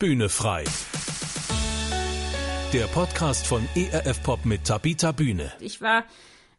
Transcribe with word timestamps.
Bühne 0.00 0.28
frei. 0.28 0.62
Der 2.72 2.84
Podcast 2.86 3.48
von 3.48 3.68
ERF 3.74 4.22
Pop 4.22 4.44
mit 4.44 4.62
Tabita 4.62 5.10
Bühne. 5.10 5.52
Ich 5.58 5.80
war 5.80 6.04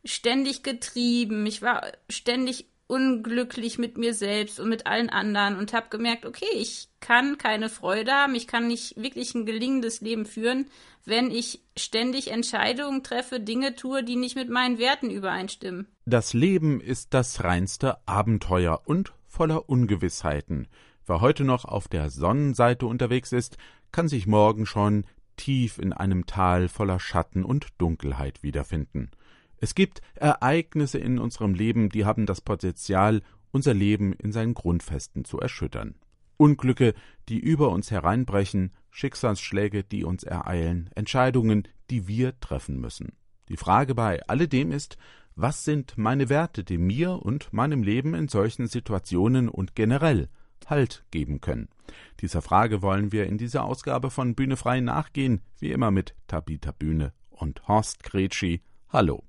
ständig 0.04 0.62
getrieben, 0.62 1.46
ich 1.46 1.62
war 1.62 1.83
ständig 2.10 2.66
unglücklich 2.88 3.78
mit 3.78 3.98
mir 3.98 4.14
selbst 4.14 4.60
und 4.60 4.67
mit 4.67 4.88
allen 4.88 5.10
anderen 5.10 5.58
und 5.58 5.72
habe 5.72 5.88
gemerkt, 5.90 6.25
okay, 6.25 6.50
ich 6.54 6.90
kann 7.00 7.38
keine 7.38 7.70
Freude 7.70 8.12
haben, 8.12 8.36
ich 8.36 8.46
kann 8.46 8.67
nicht 8.67 9.02
wirklich 9.02 9.33
ein 9.36 9.45
gelingendes 9.45 10.01
Leben 10.01 10.25
führen, 10.25 10.65
wenn 11.05 11.31
ich 11.31 11.61
ständig 11.77 12.31
Entscheidungen 12.31 13.03
treffe, 13.03 13.39
Dinge 13.39 13.73
tue, 13.73 14.03
die 14.03 14.17
nicht 14.17 14.35
mit 14.35 14.49
meinen 14.49 14.79
Werten 14.79 15.09
übereinstimmen. 15.09 15.87
Das 16.03 16.33
Leben 16.33 16.81
ist 16.81 17.13
das 17.13 17.41
reinste 17.41 18.05
Abenteuer 18.05 18.81
und 18.83 19.13
voller 19.27 19.69
Ungewissheiten. 19.69 20.67
Wer 21.10 21.21
heute 21.21 21.44
noch 21.44 21.66
auf 21.66 21.88
der 21.88 22.12
Sonnenseite 22.12 22.86
unterwegs 22.86 23.32
ist, 23.32 23.58
kann 23.91 24.08
sich 24.08 24.28
morgen 24.28 24.67
schon 24.67 25.05
tief 25.38 25.80
in 25.80 25.91
einem 25.91 26.27
Tal 26.27 26.67
voller 26.67 27.00
Schatten 27.00 27.44
und 27.44 27.70
Dunkelheit 27.80 28.44
wiederfinden. 28.44 29.09
Es 29.58 29.73
gibt 29.73 30.03
Ereignisse 30.14 31.00
in 31.00 31.17
unserem 31.17 31.55
Leben, 31.55 31.90
die 31.90 32.05
haben 32.05 32.27
das 32.27 32.41
Potenzial, 32.41 33.23
unser 33.50 33.73
Leben 33.73 34.14
in 34.14 34.31
seinen 34.31 34.53
Grundfesten 34.53 35.26
zu 35.26 35.40
erschüttern. 35.40 35.95
Unglücke, 36.38 36.94
die 37.28 37.39
über 37.39 37.70
uns 37.70 37.89
hereinbrechen, 37.89 38.72
Schicksalsschläge, 38.91 39.84
die 39.84 40.03
uns 40.03 40.22
ereilen, 40.22 40.91
Entscheidungen, 40.94 41.67
die 41.89 42.08
wir 42.08 42.39
treffen 42.39 42.80
müssen. 42.80 43.14
Die 43.48 43.58
Frage 43.58 43.95
bei 43.95 44.22
alledem 44.28 44.72
ist, 44.72 44.95
was 45.34 45.64
sind 45.64 45.98
meine 45.98 46.30
Werte, 46.30 46.64
die 46.64 46.78
mir 46.78 47.14
und 47.14 47.52
meinem 47.52 47.81
Leben 47.81 48.14
in 48.14 48.28
solchen 48.28 48.67
Situationen 48.67 49.50
und 49.50 49.73
generell 49.73 50.30
Halt 50.68 51.04
geben 51.12 51.41
können? 51.41 51.70
Dieser 52.22 52.41
Frage 52.41 52.81
wollen 52.81 53.12
wir 53.12 53.26
in 53.26 53.38
dieser 53.38 53.63
Ausgabe 53.63 54.12
von 54.12 54.36
Bühne 54.36 54.58
frei 54.58 54.80
nachgehen, 54.80 55.41
wie 55.59 55.72
immer 55.72 55.91
mit 55.91 56.16
Tabita 56.27 56.72
Bühne 56.72 57.14
und 57.30 57.67
Horst 57.67 58.03
Gretschi. 58.03 58.61
Hallo. 58.89 59.23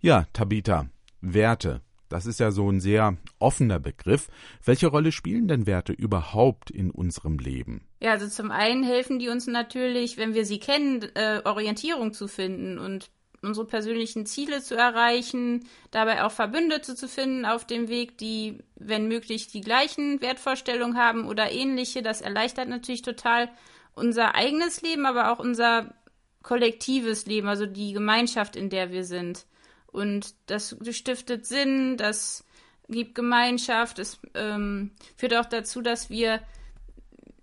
Ja, 0.00 0.26
Tabita, 0.32 0.88
Werte. 1.20 1.82
Das 2.08 2.24
ist 2.24 2.40
ja 2.40 2.50
so 2.50 2.70
ein 2.70 2.80
sehr 2.80 3.18
offener 3.38 3.78
Begriff. 3.78 4.28
Welche 4.64 4.86
Rolle 4.86 5.12
spielen 5.12 5.46
denn 5.48 5.66
Werte 5.66 5.92
überhaupt 5.92 6.70
in 6.70 6.90
unserem 6.90 7.38
Leben? 7.38 7.86
Ja, 8.00 8.12
also 8.12 8.28
zum 8.28 8.50
einen 8.50 8.82
helfen 8.82 9.18
die 9.18 9.28
uns 9.28 9.46
natürlich, 9.46 10.16
wenn 10.16 10.34
wir 10.34 10.46
sie 10.46 10.58
kennen, 10.58 11.02
äh, 11.14 11.42
Orientierung 11.44 12.14
zu 12.14 12.28
finden 12.28 12.78
und 12.78 13.10
unsere 13.42 13.66
persönlichen 13.66 14.26
Ziele 14.26 14.62
zu 14.62 14.74
erreichen, 14.74 15.68
dabei 15.90 16.24
auch 16.24 16.32
Verbündete 16.32 16.94
zu 16.94 17.08
finden 17.08 17.44
auf 17.44 17.66
dem 17.66 17.88
Weg, 17.88 18.18
die, 18.18 18.58
wenn 18.74 19.08
möglich, 19.08 19.48
die 19.48 19.60
gleichen 19.60 20.20
Wertvorstellungen 20.20 20.98
haben 20.98 21.26
oder 21.26 21.50
ähnliche. 21.50 22.02
Das 22.02 22.20
erleichtert 22.20 22.68
natürlich 22.68 23.02
total 23.02 23.48
unser 23.94 24.34
eigenes 24.34 24.82
Leben, 24.82 25.06
aber 25.06 25.32
auch 25.32 25.38
unser 25.38 25.94
kollektives 26.42 27.26
Leben, 27.26 27.48
also 27.48 27.66
die 27.66 27.92
Gemeinschaft, 27.92 28.56
in 28.56 28.70
der 28.70 28.90
wir 28.90 29.04
sind. 29.04 29.46
Und 29.86 30.34
das 30.46 30.76
stiftet 30.90 31.46
Sinn, 31.46 31.96
das 31.96 32.44
gibt 32.88 33.14
Gemeinschaft, 33.14 33.98
es 33.98 34.18
ähm, 34.34 34.92
führt 35.16 35.34
auch 35.34 35.46
dazu, 35.46 35.82
dass 35.82 36.10
wir 36.10 36.40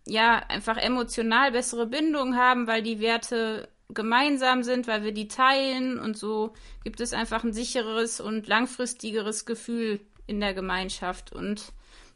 ja 0.08 0.38
einfach 0.50 0.78
emotional 0.78 1.52
bessere 1.52 1.88
Bindungen 1.88 2.38
haben, 2.38 2.68
weil 2.68 2.84
die 2.84 3.00
Werte 3.00 3.70
gemeinsam 3.90 4.64
sind, 4.64 4.88
weil 4.88 5.04
wir 5.04 5.12
die 5.12 5.28
teilen 5.28 6.00
und 6.00 6.18
so 6.18 6.54
gibt 6.84 7.00
es 7.00 7.14
einfach 7.14 7.44
ein 7.44 7.54
sicheres 7.54 8.20
und 8.20 8.48
langfristigeres 8.48 9.46
Gefühl 9.46 10.00
in 10.28 10.40
der 10.40 10.54
Gemeinschaft. 10.54 11.32
Und 11.32 11.72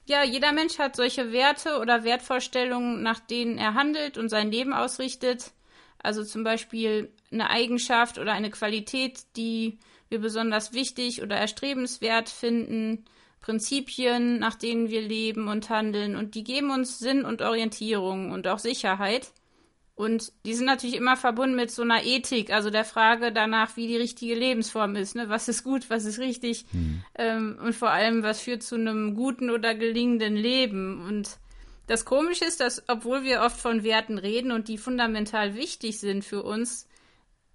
ja, 0.06 0.24
jeder 0.24 0.52
Mensch 0.52 0.80
hat 0.80 0.96
solche 0.96 1.32
Werte 1.32 1.80
oder 1.80 2.04
Wertvorstellungen, 2.04 3.04
nach 3.04 3.20
denen 3.20 3.58
er 3.58 3.76
handelt 3.76 4.18
und 4.18 4.30
sein 4.30 4.52
Leben 4.52 4.74
ausrichtet. 4.74 5.52
Also 6.02 6.24
zum 6.24 6.44
Beispiel 6.44 7.12
eine 7.32 7.50
Eigenschaft 7.50 8.18
oder 8.18 8.34
eine 8.34 8.50
Qualität, 8.50 9.22
die 9.36 9.78
wir 10.10 10.20
besonders 10.20 10.74
wichtig 10.74 11.22
oder 11.22 11.36
erstrebenswert 11.36 12.30
finden, 12.30 13.06
Prinzipien, 13.42 14.40
nach 14.40 14.56
denen 14.56 14.90
wir 14.90 15.02
leben 15.02 15.48
und 15.48 15.70
handeln 15.70 16.16
und 16.16 16.36
die 16.36 16.44
geben 16.44 16.72
uns 16.72 17.00
Sinn 17.00 17.24
und 17.24 17.42
Orientierung 17.42 18.32
und 18.32 18.48
auch 18.48 18.60
Sicherheit. 18.60 19.32
Und 20.00 20.32
die 20.46 20.54
sind 20.54 20.66
natürlich 20.66 20.96
immer 20.96 21.18
verbunden 21.18 21.58
mit 21.58 21.72
so 21.72 21.82
einer 21.82 22.06
Ethik, 22.06 22.54
also 22.54 22.70
der 22.70 22.86
Frage 22.86 23.34
danach, 23.34 23.76
wie 23.76 23.86
die 23.86 23.98
richtige 23.98 24.34
Lebensform 24.34 24.96
ist. 24.96 25.14
Ne? 25.14 25.28
Was 25.28 25.50
ist 25.50 25.66
gut, 25.66 25.90
was 25.90 26.06
ist 26.06 26.20
richtig 26.20 26.64
hm. 26.72 27.04
ähm, 27.16 27.60
und 27.62 27.76
vor 27.76 27.90
allem, 27.90 28.24
was 28.24 28.40
führt 28.40 28.64
zu 28.64 28.76
einem 28.76 29.14
guten 29.14 29.50
oder 29.50 29.76
gelingenden 29.76 30.38
Leben. 30.38 31.06
Und 31.06 31.38
das 31.88 32.06
Komische 32.06 32.46
ist, 32.46 32.62
dass 32.62 32.82
obwohl 32.88 33.26
wir 33.26 33.42
oft 33.42 33.60
von 33.60 33.84
Werten 33.84 34.18
reden 34.18 34.54
und 34.54 34.70
die 34.70 34.78
fundamental 34.78 35.56
wichtig 35.56 36.00
sind 36.00 36.24
für 36.24 36.44
uns, 36.44 36.88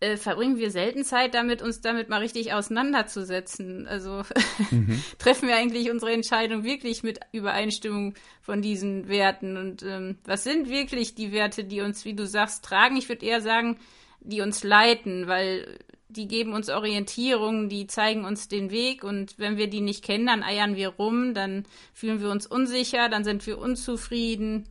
äh, 0.01 0.17
verbringen 0.17 0.59
wir 0.59 0.71
selten 0.71 1.05
Zeit 1.05 1.35
damit, 1.35 1.63
uns 1.63 1.81
damit 1.81 2.09
mal 2.09 2.21
richtig 2.21 2.53
auseinanderzusetzen. 2.53 3.87
Also 3.87 4.23
mhm. 4.71 5.03
treffen 5.19 5.49
wir 5.49 5.57
eigentlich 5.57 5.91
unsere 5.91 6.13
Entscheidung 6.13 6.65
wirklich 6.65 7.03
mit 7.03 7.21
Übereinstimmung 7.33 8.15
von 8.41 8.63
diesen 8.63 9.09
Werten. 9.09 9.57
Und 9.57 9.83
ähm, 9.83 10.19
was 10.25 10.45
sind 10.45 10.69
wirklich 10.69 11.15
die 11.15 11.33
Werte, 11.33 11.65
die 11.65 11.81
uns, 11.81 12.05
wie 12.05 12.15
du 12.15 12.27
sagst, 12.27 12.65
tragen? 12.65 12.97
Ich 12.97 13.09
würde 13.09 13.25
eher 13.25 13.41
sagen, 13.41 13.79
die 14.21 14.41
uns 14.41 14.65
leiten, 14.65 15.27
weil 15.27 15.79
die 16.09 16.29
geben 16.29 16.53
uns 16.53 16.69
Orientierung, 16.71 17.69
die 17.69 17.87
zeigen 17.87 18.25
uns 18.25 18.49
den 18.49 18.71
Weg 18.71 19.05
und 19.05 19.39
wenn 19.39 19.57
wir 19.57 19.69
die 19.69 19.81
nicht 19.81 20.05
kennen, 20.05 20.27
dann 20.27 20.43
eiern 20.43 20.77
wir 20.77 20.91
rum, 20.91 21.35
dann 21.35 21.65
fühlen 21.93 22.21
wir 22.21 22.31
uns 22.31 22.47
unsicher, 22.47 23.09
dann 23.09 23.25
sind 23.25 23.47
wir 23.47 23.59
unzufrieden. 23.59 24.69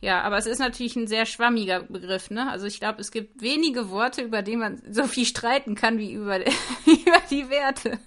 Ja, 0.00 0.22
aber 0.22 0.38
es 0.38 0.46
ist 0.46 0.60
natürlich 0.60 0.94
ein 0.94 1.08
sehr 1.08 1.26
schwammiger 1.26 1.82
Begriff, 1.82 2.30
ne? 2.30 2.48
Also 2.50 2.66
ich 2.66 2.78
glaube, 2.78 3.00
es 3.00 3.10
gibt 3.10 3.42
wenige 3.42 3.90
Worte, 3.90 4.22
über 4.22 4.42
die 4.42 4.56
man 4.56 4.80
so 4.88 5.04
viel 5.04 5.24
streiten 5.24 5.74
kann 5.74 5.98
wie 5.98 6.12
über, 6.12 6.38
über 6.86 7.20
die 7.30 7.50
Werte. 7.50 7.98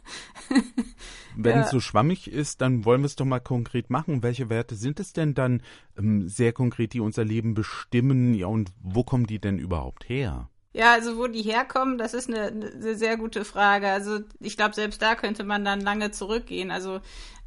Wenn 1.35 1.57
ja. 1.57 1.63
es 1.63 1.71
so 1.71 1.79
schwammig 1.79 2.31
ist, 2.31 2.61
dann 2.61 2.85
wollen 2.85 3.01
wir 3.01 3.07
es 3.07 3.15
doch 3.15 3.25
mal 3.25 3.39
konkret 3.39 3.89
machen. 3.89 4.23
Welche 4.23 4.49
Werte 4.49 4.75
sind 4.75 4.99
es 4.99 5.11
denn 5.11 5.33
dann 5.33 5.61
ähm, 5.97 6.27
sehr 6.27 6.53
konkret, 6.53 6.93
die 6.93 7.01
unser 7.01 7.25
Leben 7.25 7.53
bestimmen? 7.53 8.33
Ja, 8.33 8.47
und 8.47 8.71
wo 8.81 9.03
kommen 9.03 9.27
die 9.27 9.39
denn 9.39 9.59
überhaupt 9.59 10.07
her? 10.07 10.49
Ja, 10.73 10.93
also 10.93 11.17
wo 11.17 11.27
die 11.27 11.41
herkommen, 11.41 11.97
das 11.97 12.13
ist 12.13 12.29
eine, 12.29 12.43
eine 12.47 12.95
sehr 12.95 13.17
gute 13.17 13.43
Frage. 13.43 13.89
Also 13.89 14.19
ich 14.39 14.55
glaube, 14.55 14.73
selbst 14.73 15.01
da 15.01 15.15
könnte 15.15 15.43
man 15.43 15.65
dann 15.65 15.81
lange 15.81 16.11
zurückgehen. 16.11 16.71
Also 16.71 17.01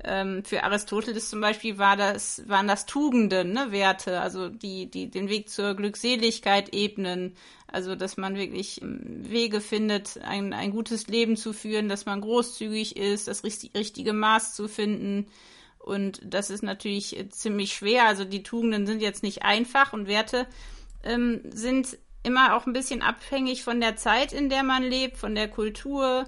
ähm, 0.05 0.45
für 0.45 0.63
Aristoteles 0.63 1.31
zum 1.31 1.41
Beispiel 1.41 1.79
war 1.79 1.97
das, 1.97 2.47
waren 2.49 2.69
das 2.69 2.85
Tugenden, 2.85 3.53
ne, 3.53 3.73
Werte, 3.73 4.21
also 4.21 4.51
die, 4.51 4.91
die 4.91 5.11
den 5.11 5.31
Weg 5.31 5.49
zur 5.49 5.75
Glückseligkeit 5.75 6.75
ebnen. 6.75 7.35
Also 7.67 7.95
dass 7.97 8.19
man 8.19 8.37
wirklich 8.37 8.83
ähm, 8.83 9.01
Wege 9.31 9.63
findet, 9.63 10.19
ein, 10.23 10.53
ein 10.53 10.71
gutes 10.71 11.07
Leben 11.07 11.37
zu 11.39 11.55
führen, 11.55 11.89
dass 11.89 12.05
man 12.05 12.21
großzügig 12.21 12.97
ist, 12.97 13.27
das 13.27 13.43
richtige 13.43 14.13
Maß 14.13 14.55
zu 14.55 14.69
finden. 14.69 15.29
Und 15.79 16.21
das 16.25 16.51
ist 16.51 16.63
natürlich 16.63 17.27
ziemlich 17.31 17.75
schwer. 17.75 18.07
Also 18.07 18.25
die 18.25 18.43
Tugenden 18.43 18.87
sind 18.87 19.01
jetzt 19.01 19.23
nicht 19.23 19.43
einfach 19.45 19.95
und 19.95 20.09
Werte 20.09 20.47
ähm, 21.05 21.41
sind 21.53 21.99
immer 22.25 22.57
auch 22.57 22.67
ein 22.67 22.73
bisschen 22.73 23.03
abhängig 23.03 23.63
von 23.63 23.81
der 23.81 23.97
Zeit, 23.97 24.33
in 24.33 24.49
der 24.49 24.63
man 24.63 24.83
lebt, 24.83 25.17
von 25.17 25.35
der 25.35 25.49
Kultur. 25.49 26.25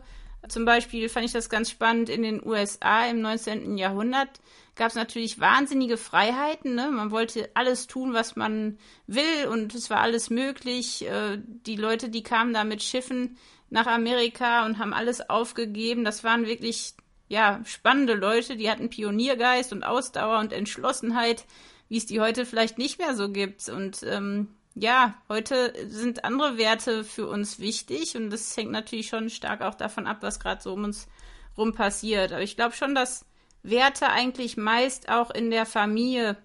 Zum 0.48 0.64
Beispiel 0.64 1.08
fand 1.08 1.26
ich 1.26 1.32
das 1.32 1.50
ganz 1.50 1.70
spannend 1.70 2.08
in 2.08 2.22
den 2.22 2.46
USA 2.46 3.06
im 3.06 3.20
19. 3.20 3.76
Jahrhundert 3.78 4.40
gab 4.76 4.90
es 4.90 4.94
natürlich 4.94 5.40
wahnsinnige 5.40 5.96
Freiheiten. 5.96 6.74
Ne? 6.74 6.90
Man 6.90 7.10
wollte 7.10 7.50
alles 7.54 7.86
tun, 7.86 8.12
was 8.12 8.36
man 8.36 8.78
will 9.06 9.46
und 9.50 9.74
es 9.74 9.90
war 9.90 10.00
alles 10.00 10.30
möglich. 10.30 11.06
Äh, 11.08 11.38
die 11.42 11.76
Leute, 11.76 12.10
die 12.10 12.22
kamen 12.22 12.52
da 12.52 12.62
mit 12.62 12.82
Schiffen 12.82 13.38
nach 13.70 13.86
Amerika 13.86 14.64
und 14.66 14.78
haben 14.78 14.92
alles 14.92 15.28
aufgegeben. 15.28 16.04
Das 16.04 16.22
waren 16.22 16.46
wirklich 16.46 16.94
ja 17.28 17.60
spannende 17.64 18.14
Leute. 18.14 18.56
Die 18.56 18.70
hatten 18.70 18.90
Pioniergeist 18.90 19.72
und 19.72 19.82
Ausdauer 19.82 20.38
und 20.38 20.52
Entschlossenheit, 20.52 21.46
wie 21.88 21.96
es 21.96 22.06
die 22.06 22.20
heute 22.20 22.44
vielleicht 22.44 22.76
nicht 22.76 22.98
mehr 22.98 23.14
so 23.14 23.30
gibt. 23.30 23.68
Und 23.70 24.02
ähm, 24.04 24.55
ja, 24.78 25.14
heute 25.30 25.72
sind 25.88 26.24
andere 26.24 26.58
Werte 26.58 27.02
für 27.02 27.26
uns 27.26 27.58
wichtig 27.58 28.14
und 28.14 28.28
das 28.28 28.54
hängt 28.56 28.70
natürlich 28.70 29.08
schon 29.08 29.30
stark 29.30 29.62
auch 29.62 29.74
davon 29.74 30.06
ab, 30.06 30.18
was 30.20 30.38
gerade 30.38 30.62
so 30.62 30.74
um 30.74 30.84
uns 30.84 31.08
rum 31.56 31.72
passiert. 31.72 32.32
Aber 32.32 32.42
ich 32.42 32.56
glaube 32.56 32.76
schon, 32.76 32.94
dass 32.94 33.24
Werte 33.62 34.10
eigentlich 34.10 34.58
meist 34.58 35.08
auch 35.08 35.30
in 35.30 35.50
der 35.50 35.64
Familie 35.64 36.36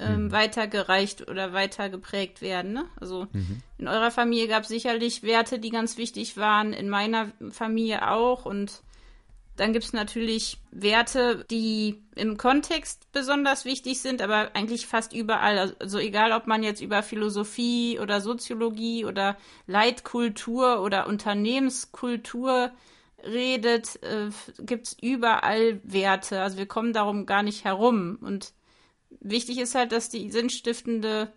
ähm, 0.00 0.24
mhm. 0.24 0.32
weitergereicht 0.32 1.30
oder 1.30 1.52
weiter 1.52 1.88
geprägt 1.88 2.42
werden. 2.42 2.72
Ne? 2.72 2.84
Also 3.00 3.28
mhm. 3.32 3.62
in 3.78 3.86
eurer 3.86 4.10
Familie 4.10 4.48
gab 4.48 4.64
es 4.64 4.68
sicherlich 4.68 5.22
Werte, 5.22 5.60
die 5.60 5.70
ganz 5.70 5.96
wichtig 5.96 6.36
waren, 6.36 6.72
in 6.72 6.88
meiner 6.88 7.30
Familie 7.50 8.10
auch 8.10 8.44
und 8.44 8.82
dann 9.58 9.72
gibt 9.72 9.84
es 9.84 9.92
natürlich 9.92 10.58
Werte, 10.70 11.44
die 11.50 12.00
im 12.14 12.36
Kontext 12.36 13.10
besonders 13.10 13.64
wichtig 13.64 14.00
sind, 14.00 14.22
aber 14.22 14.50
eigentlich 14.54 14.86
fast 14.86 15.12
überall. 15.12 15.74
Also 15.80 15.98
egal, 15.98 16.32
ob 16.32 16.46
man 16.46 16.62
jetzt 16.62 16.80
über 16.80 17.02
Philosophie 17.02 17.98
oder 17.98 18.20
Soziologie 18.20 19.04
oder 19.04 19.36
Leitkultur 19.66 20.80
oder 20.80 21.08
Unternehmenskultur 21.08 22.70
redet, 23.24 24.00
äh, 24.04 24.30
gibt 24.60 24.86
es 24.86 24.96
überall 25.02 25.80
Werte. 25.82 26.40
Also 26.40 26.56
wir 26.56 26.66
kommen 26.66 26.92
darum 26.92 27.26
gar 27.26 27.42
nicht 27.42 27.64
herum. 27.64 28.18
Und 28.20 28.52
wichtig 29.20 29.58
ist 29.58 29.74
halt, 29.74 29.90
dass 29.90 30.08
die 30.08 30.30
sinnstiftende 30.30 31.32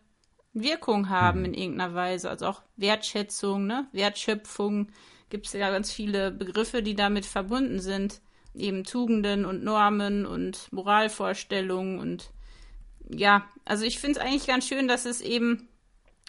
Wirkung 0.54 1.10
haben 1.10 1.40
mhm. 1.40 1.46
in 1.46 1.54
irgendeiner 1.56 1.96
Weise. 1.96 2.30
Also 2.30 2.46
auch 2.46 2.62
Wertschätzung, 2.78 3.66
ne? 3.66 3.88
Wertschöpfung. 3.94 4.92
Gibt 5.32 5.48
es 5.48 5.54
ja 5.54 5.72
ganz 5.72 5.92
viele 5.92 6.30
Begriffe, 6.30 6.84
die 6.84 6.94
damit 6.94 7.26
verbunden 7.26 7.80
sind. 7.80 8.22
Eben 8.54 8.84
Tugenden 8.84 9.46
und 9.46 9.64
Normen 9.64 10.28
und 10.28 10.72
Moralvorstellungen 10.72 12.00
und 12.00 12.30
ja, 13.10 13.46
also 13.66 13.84
ich 13.84 14.00
finde 14.00 14.20
es 14.20 14.26
eigentlich 14.26 14.48
ganz 14.48 14.68
schön, 14.68 14.88
dass 14.88 15.06
es 15.06 15.22
eben 15.22 15.68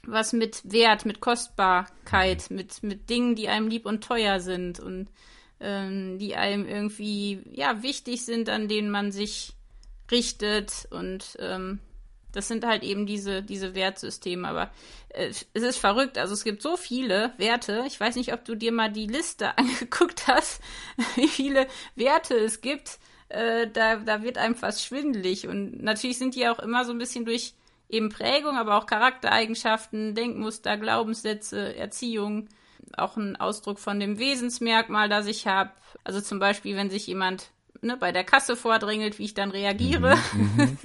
was 0.04 0.32
mit 0.32 0.60
Wert, 0.64 1.04
mit 1.04 1.20
Kostbarkeit, 1.20 2.50
mhm. 2.50 2.56
mit, 2.56 2.82
mit 2.82 3.10
Dingen, 3.10 3.34
die 3.34 3.48
einem 3.48 3.68
lieb 3.68 3.86
und 3.86 4.02
teuer 4.02 4.40
sind 4.40 4.80
und 4.80 5.08
ähm, 5.60 6.18
die 6.18 6.34
einem 6.34 6.66
irgendwie 6.66 7.40
ja 7.52 7.82
wichtig 7.82 8.24
sind, 8.24 8.48
an 8.48 8.68
denen 8.68 8.90
man 8.90 9.12
sich 9.12 9.54
richtet 10.10 10.88
und 10.90 11.36
ähm, 11.38 11.78
das 12.32 12.48
sind 12.48 12.66
halt 12.66 12.82
eben 12.82 13.06
diese, 13.06 13.42
diese 13.42 13.74
Wertsysteme. 13.74 14.48
Aber 14.48 14.70
äh, 15.10 15.28
es 15.28 15.46
ist 15.62 15.78
verrückt. 15.78 16.18
Also 16.18 16.34
es 16.34 16.44
gibt 16.44 16.62
so 16.62 16.76
viele 16.76 17.32
Werte. 17.36 17.84
Ich 17.86 17.98
weiß 18.00 18.16
nicht, 18.16 18.32
ob 18.32 18.44
du 18.44 18.54
dir 18.54 18.72
mal 18.72 18.90
die 18.90 19.06
Liste 19.06 19.56
angeguckt 19.58 20.26
hast, 20.26 20.60
wie 21.14 21.28
viele 21.28 21.66
Werte 21.94 22.34
es 22.36 22.60
gibt. 22.60 22.98
Äh, 23.28 23.68
da, 23.68 23.96
da 23.96 24.22
wird 24.22 24.38
einem 24.38 24.54
fast 24.54 24.84
schwindelig. 24.84 25.46
Und 25.46 25.82
natürlich 25.82 26.18
sind 26.18 26.34
die 26.34 26.48
auch 26.48 26.58
immer 26.58 26.84
so 26.84 26.92
ein 26.92 26.98
bisschen 26.98 27.24
durch 27.24 27.54
eben 27.88 28.08
Prägung, 28.08 28.56
aber 28.56 28.76
auch 28.76 28.86
Charaktereigenschaften, 28.86 30.14
Denkmuster, 30.14 30.78
Glaubenssätze, 30.78 31.76
Erziehung, 31.76 32.48
auch 32.96 33.16
ein 33.16 33.36
Ausdruck 33.36 33.78
von 33.78 34.00
dem 34.00 34.18
Wesensmerkmal, 34.18 35.08
das 35.08 35.26
ich 35.26 35.46
habe. 35.46 35.70
Also 36.02 36.20
zum 36.20 36.38
Beispiel, 36.38 36.74
wenn 36.76 36.90
sich 36.90 37.06
jemand 37.06 37.50
ne, 37.82 37.96
bei 37.96 38.12
der 38.12 38.24
Kasse 38.24 38.56
vordringelt, 38.56 39.18
wie 39.18 39.24
ich 39.24 39.34
dann 39.34 39.50
reagiere. 39.50 40.16
Mhm, 40.32 40.50
mhm. 40.56 40.78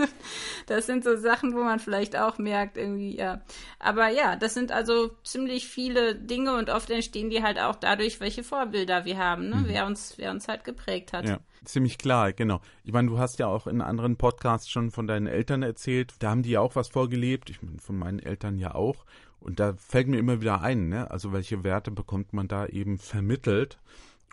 das 0.65 0.85
sind 0.85 1.03
so 1.03 1.15
Sachen, 1.15 1.53
wo 1.53 1.63
man 1.63 1.79
vielleicht 1.79 2.17
auch 2.17 2.37
merkt, 2.37 2.77
irgendwie, 2.77 3.15
ja. 3.15 3.41
Aber 3.79 4.09
ja, 4.09 4.35
das 4.35 4.53
sind 4.53 4.71
also 4.71 5.11
ziemlich 5.23 5.67
viele 5.67 6.15
Dinge 6.15 6.57
und 6.57 6.69
oft 6.69 6.89
entstehen 6.89 7.29
die 7.29 7.43
halt 7.43 7.59
auch 7.59 7.75
dadurch, 7.75 8.19
welche 8.19 8.43
Vorbilder 8.43 9.05
wir 9.05 9.17
haben, 9.17 9.49
ne? 9.49 9.55
Mhm. 9.57 9.67
wer, 9.67 9.85
uns, 9.85 10.15
wer 10.17 10.31
uns 10.31 10.47
halt 10.47 10.63
geprägt 10.63 11.13
hat. 11.13 11.27
Ja. 11.27 11.39
Ziemlich 11.63 11.97
klar, 11.97 12.33
genau. 12.33 12.61
Ich 12.83 12.93
meine, 12.93 13.09
du 13.09 13.19
hast 13.19 13.39
ja 13.39 13.47
auch 13.47 13.67
in 13.67 13.81
anderen 13.81 14.15
Podcasts 14.15 14.69
schon 14.69 14.89
von 14.89 15.05
deinen 15.05 15.27
Eltern 15.27 15.63
erzählt. 15.63 16.13
Da 16.19 16.29
haben 16.29 16.43
die 16.43 16.51
ja 16.51 16.61
auch 16.61 16.75
was 16.75 16.87
vorgelebt. 16.87 17.49
Ich 17.49 17.61
meine, 17.61 17.79
von 17.79 17.97
meinen 17.97 18.19
Eltern 18.19 18.57
ja 18.57 18.73
auch. 18.73 19.05
Und 19.39 19.59
da 19.59 19.73
fällt 19.75 20.07
mir 20.07 20.17
immer 20.17 20.39
wieder 20.41 20.61
ein, 20.61 20.87
ne? 20.89 21.11
Also 21.11 21.33
welche 21.33 21.63
Werte 21.63 21.91
bekommt 21.91 22.33
man 22.33 22.47
da 22.47 22.67
eben 22.67 22.97
vermittelt? 22.97 23.77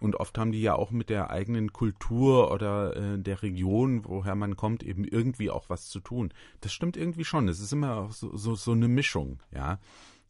Und 0.00 0.17
oft 0.17 0.37
haben 0.38 0.52
die 0.52 0.61
ja 0.61 0.75
auch 0.75 0.91
mit 0.91 1.08
der 1.08 1.31
eigenen 1.31 1.73
Kultur 1.73 2.50
oder 2.50 2.96
äh, 2.96 3.19
der 3.19 3.43
Region, 3.43 4.05
woher 4.05 4.35
man 4.35 4.56
kommt, 4.56 4.82
eben 4.82 5.05
irgendwie 5.05 5.50
auch 5.50 5.70
was 5.70 5.88
zu 5.88 6.00
tun. 6.00 6.32
Das 6.61 6.73
stimmt 6.73 6.96
irgendwie 6.96 7.25
schon. 7.25 7.49
Es 7.49 7.61
ist 7.61 7.73
immer 7.73 8.11
so, 8.11 8.37
so, 8.37 8.55
so 8.56 8.73
eine 8.73 8.88
Mischung, 8.88 9.41
ja. 9.52 9.79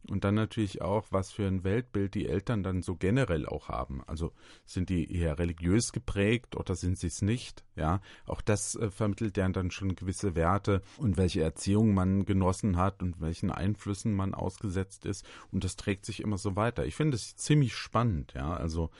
Und 0.09 0.23
dann 0.23 0.35
natürlich 0.35 0.81
auch, 0.81 1.07
was 1.09 1.31
für 1.31 1.47
ein 1.47 1.63
Weltbild 1.63 2.13
die 2.13 2.27
Eltern 2.27 2.63
dann 2.63 2.81
so 2.81 2.95
generell 2.95 3.45
auch 3.47 3.69
haben. 3.69 4.03
Also 4.05 4.33
sind 4.65 4.89
die 4.89 5.11
eher 5.11 5.39
religiös 5.39 5.91
geprägt 5.91 6.55
oder 6.55 6.75
sind 6.75 6.97
sie 6.99 7.07
es 7.07 7.21
nicht? 7.21 7.63
Ja, 7.75 8.01
auch 8.25 8.41
das 8.41 8.75
äh, 8.75 8.89
vermittelt 8.91 9.37
ja 9.37 9.49
dann 9.49 9.71
schon 9.71 9.95
gewisse 9.95 10.35
Werte 10.35 10.81
und 10.97 11.17
welche 11.17 11.41
Erziehung 11.41 11.93
man 11.93 12.25
genossen 12.25 12.77
hat 12.77 13.01
und 13.01 13.19
welchen 13.19 13.51
Einflüssen 13.51 14.13
man 14.13 14.33
ausgesetzt 14.33 15.05
ist. 15.05 15.25
Und 15.51 15.63
das 15.63 15.75
trägt 15.75 16.05
sich 16.05 16.21
immer 16.21 16.37
so 16.37 16.55
weiter. 16.55 16.85
Ich 16.85 16.95
finde 16.95 17.15
es 17.15 17.35
ziemlich 17.35 17.75
spannend. 17.75 18.33
Ja, 18.35 18.53
also 18.53 18.91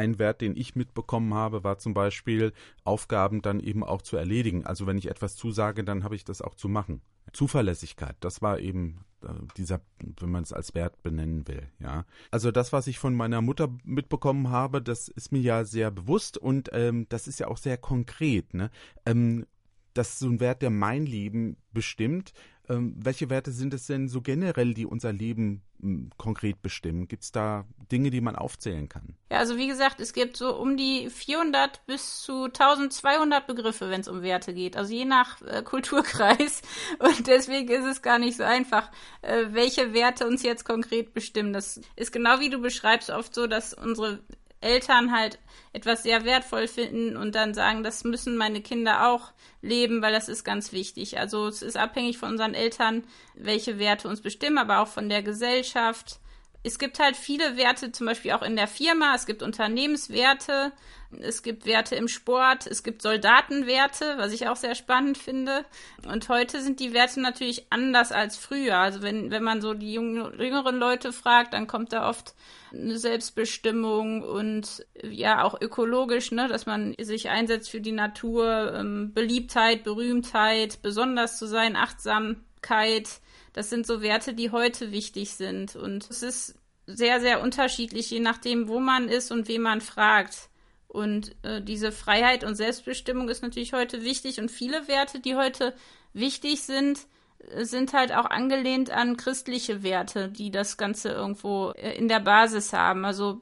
ein 0.00 0.18
Wert, 0.18 0.40
den 0.40 0.56
ich 0.56 0.74
mitbekommen 0.74 1.34
habe, 1.34 1.62
war 1.62 1.78
zum 1.78 1.92
Beispiel 1.92 2.52
Aufgaben 2.84 3.42
dann 3.42 3.60
eben 3.60 3.84
auch 3.84 4.00
zu 4.00 4.16
erledigen. 4.16 4.64
Also 4.64 4.86
wenn 4.86 4.96
ich 4.96 5.10
etwas 5.10 5.36
zusage, 5.36 5.84
dann 5.84 6.04
habe 6.04 6.16
ich 6.16 6.24
das 6.24 6.40
auch 6.40 6.54
zu 6.54 6.68
machen. 6.68 7.02
Zuverlässigkeit, 7.34 8.16
das 8.20 8.42
war 8.42 8.58
eben 8.58 9.04
äh, 9.22 9.28
dieser, 9.56 9.82
wenn 10.18 10.30
man 10.30 10.42
es 10.42 10.52
als 10.52 10.74
Wert 10.74 11.02
benennen 11.02 11.46
will, 11.46 11.68
ja. 11.78 12.04
Also 12.32 12.50
das, 12.50 12.72
was 12.72 12.88
ich 12.88 12.98
von 12.98 13.14
meiner 13.14 13.40
Mutter 13.40 13.68
mitbekommen 13.84 14.48
habe, 14.50 14.82
das 14.82 15.06
ist 15.06 15.30
mir 15.30 15.40
ja 15.40 15.64
sehr 15.64 15.92
bewusst 15.92 16.38
und 16.38 16.70
ähm, 16.72 17.06
das 17.08 17.28
ist 17.28 17.38
ja 17.38 17.46
auch 17.46 17.58
sehr 17.58 17.76
konkret, 17.76 18.54
ne? 18.54 18.70
Ähm, 19.06 19.46
das 19.94 20.14
ist 20.14 20.18
so 20.20 20.28
ein 20.28 20.40
Wert, 20.40 20.62
der 20.62 20.70
mein 20.70 21.04
Leben 21.06 21.56
bestimmt. 21.72 22.32
Ähm, 22.70 22.94
welche 22.96 23.28
Werte 23.30 23.50
sind 23.50 23.74
es 23.74 23.86
denn 23.86 24.08
so 24.08 24.20
generell, 24.20 24.74
die 24.74 24.86
unser 24.86 25.12
Leben 25.12 25.62
m, 25.82 26.10
konkret 26.16 26.62
bestimmen? 26.62 27.08
Gibt 27.08 27.24
es 27.24 27.32
da 27.32 27.64
Dinge, 27.90 28.10
die 28.10 28.20
man 28.20 28.36
aufzählen 28.36 28.88
kann? 28.88 29.16
Ja, 29.28 29.38
also 29.38 29.56
wie 29.56 29.66
gesagt, 29.66 29.98
es 29.98 30.12
gibt 30.12 30.36
so 30.36 30.56
um 30.56 30.76
die 30.76 31.10
400 31.10 31.84
bis 31.86 32.20
zu 32.22 32.44
1200 32.44 33.48
Begriffe, 33.48 33.90
wenn 33.90 34.02
es 34.02 34.08
um 34.08 34.22
Werte 34.22 34.54
geht. 34.54 34.76
Also 34.76 34.94
je 34.94 35.04
nach 35.04 35.42
äh, 35.42 35.64
Kulturkreis. 35.64 36.62
Und 37.00 37.26
deswegen 37.26 37.68
ist 37.70 37.86
es 37.86 38.02
gar 38.02 38.20
nicht 38.20 38.36
so 38.36 38.44
einfach, 38.44 38.88
äh, 39.22 39.46
welche 39.50 39.92
Werte 39.92 40.28
uns 40.28 40.44
jetzt 40.44 40.64
konkret 40.64 41.12
bestimmen. 41.12 41.52
Das 41.52 41.80
ist 41.96 42.12
genau 42.12 42.38
wie 42.38 42.50
du 42.50 42.60
beschreibst 42.60 43.10
oft 43.10 43.34
so, 43.34 43.48
dass 43.48 43.74
unsere 43.74 44.20
Eltern 44.60 45.12
halt 45.12 45.38
etwas 45.72 46.02
sehr 46.02 46.24
wertvoll 46.24 46.68
finden 46.68 47.16
und 47.16 47.34
dann 47.34 47.54
sagen, 47.54 47.82
das 47.82 48.04
müssen 48.04 48.36
meine 48.36 48.60
Kinder 48.60 49.08
auch 49.08 49.32
leben, 49.62 50.02
weil 50.02 50.12
das 50.12 50.28
ist 50.28 50.44
ganz 50.44 50.72
wichtig. 50.72 51.18
Also 51.18 51.46
es 51.46 51.62
ist 51.62 51.76
abhängig 51.76 52.18
von 52.18 52.30
unseren 52.30 52.54
Eltern, 52.54 53.04
welche 53.34 53.78
Werte 53.78 54.08
uns 54.08 54.20
bestimmen, 54.20 54.58
aber 54.58 54.80
auch 54.80 54.88
von 54.88 55.08
der 55.08 55.22
Gesellschaft. 55.22 56.18
Es 56.62 56.78
gibt 56.78 56.98
halt 56.98 57.16
viele 57.16 57.56
Werte, 57.56 57.90
zum 57.90 58.06
Beispiel 58.06 58.32
auch 58.32 58.42
in 58.42 58.56
der 58.56 58.68
Firma. 58.68 59.14
Es 59.14 59.24
gibt 59.24 59.42
Unternehmenswerte, 59.42 60.72
es 61.18 61.42
gibt 61.42 61.64
Werte 61.64 61.96
im 61.96 62.06
Sport, 62.06 62.66
es 62.66 62.82
gibt 62.82 63.00
Soldatenwerte, 63.00 64.14
was 64.18 64.32
ich 64.32 64.46
auch 64.46 64.56
sehr 64.56 64.74
spannend 64.74 65.16
finde. 65.16 65.64
Und 66.06 66.28
heute 66.28 66.60
sind 66.60 66.78
die 66.78 66.92
Werte 66.92 67.20
natürlich 67.20 67.66
anders 67.70 68.12
als 68.12 68.36
früher. 68.36 68.76
Also 68.76 69.00
wenn, 69.00 69.30
wenn 69.30 69.42
man 69.42 69.62
so 69.62 69.72
die 69.72 69.94
jüngeren 69.94 70.76
Leute 70.76 71.12
fragt, 71.12 71.54
dann 71.54 71.66
kommt 71.66 71.94
da 71.94 72.08
oft 72.08 72.34
eine 72.72 72.98
Selbstbestimmung 72.98 74.22
und 74.22 74.86
ja 75.02 75.42
auch 75.42 75.60
ökologisch, 75.60 76.30
ne, 76.30 76.46
dass 76.46 76.66
man 76.66 76.94
sich 77.00 77.30
einsetzt 77.30 77.70
für 77.70 77.80
die 77.80 77.92
Natur, 77.92 78.74
ähm, 78.76 79.12
Beliebtheit, 79.14 79.82
Berühmtheit, 79.82 80.82
besonders 80.82 81.38
zu 81.38 81.46
sein, 81.46 81.74
Achtsamkeit. 81.74 83.20
Das 83.52 83.70
sind 83.70 83.86
so 83.86 84.02
Werte, 84.02 84.34
die 84.34 84.50
heute 84.50 84.92
wichtig 84.92 85.34
sind. 85.34 85.76
Und 85.76 86.08
es 86.10 86.22
ist 86.22 86.54
sehr, 86.86 87.20
sehr 87.20 87.42
unterschiedlich, 87.42 88.10
je 88.10 88.20
nachdem, 88.20 88.68
wo 88.68 88.80
man 88.80 89.08
ist 89.08 89.30
und 89.30 89.48
wen 89.48 89.62
man 89.62 89.80
fragt. 89.80 90.48
Und 90.88 91.36
äh, 91.44 91.62
diese 91.62 91.92
Freiheit 91.92 92.42
und 92.42 92.56
Selbstbestimmung 92.56 93.28
ist 93.28 93.42
natürlich 93.42 93.72
heute 93.72 94.02
wichtig 94.02 94.40
und 94.40 94.50
viele 94.50 94.88
Werte, 94.88 95.20
die 95.20 95.36
heute 95.36 95.72
wichtig 96.12 96.62
sind, 96.62 97.06
äh, 97.38 97.64
sind 97.64 97.92
halt 97.92 98.12
auch 98.12 98.24
angelehnt 98.24 98.90
an 98.90 99.16
christliche 99.16 99.84
Werte, 99.84 100.28
die 100.28 100.50
das 100.50 100.76
Ganze 100.76 101.10
irgendwo 101.10 101.70
äh, 101.70 101.96
in 101.96 102.08
der 102.08 102.18
Basis 102.18 102.72
haben. 102.72 103.04
Also 103.04 103.40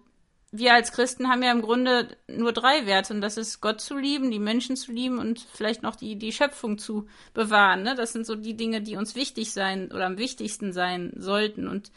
wir 0.51 0.73
als 0.73 0.93
Christen 0.93 1.29
haben 1.29 1.43
ja 1.43 1.53
im 1.53 1.61
Grunde 1.61 2.09
nur 2.27 2.53
drei 2.53 2.87
Werte 2.87 3.13
und 3.13 3.21
das 3.21 3.37
ist 3.37 3.61
Gott 3.61 3.81
zu 3.81 3.99
lieben, 3.99 4.31
die 4.31 4.39
Menschen 4.39 4.77
zu 4.77 4.93
lieben 4.93 5.19
und 5.19 5.41
vielleicht 5.41 5.83
noch 5.83 5.95
die, 5.95 6.17
die 6.17 6.33
Schöpfung 6.33 6.79
zu 6.79 7.07
bewahren. 7.35 7.83
Ne? 7.83 7.95
Das 7.95 8.13
sind 8.13 8.25
so 8.25 8.35
die 8.35 8.57
Dinge, 8.57 8.81
die 8.81 8.97
uns 8.97 9.15
wichtig 9.15 9.53
sein 9.53 9.93
oder 9.93 10.07
am 10.07 10.17
wichtigsten 10.17 10.73
sein 10.73 11.13
sollten. 11.17 11.69
Und 11.69 11.93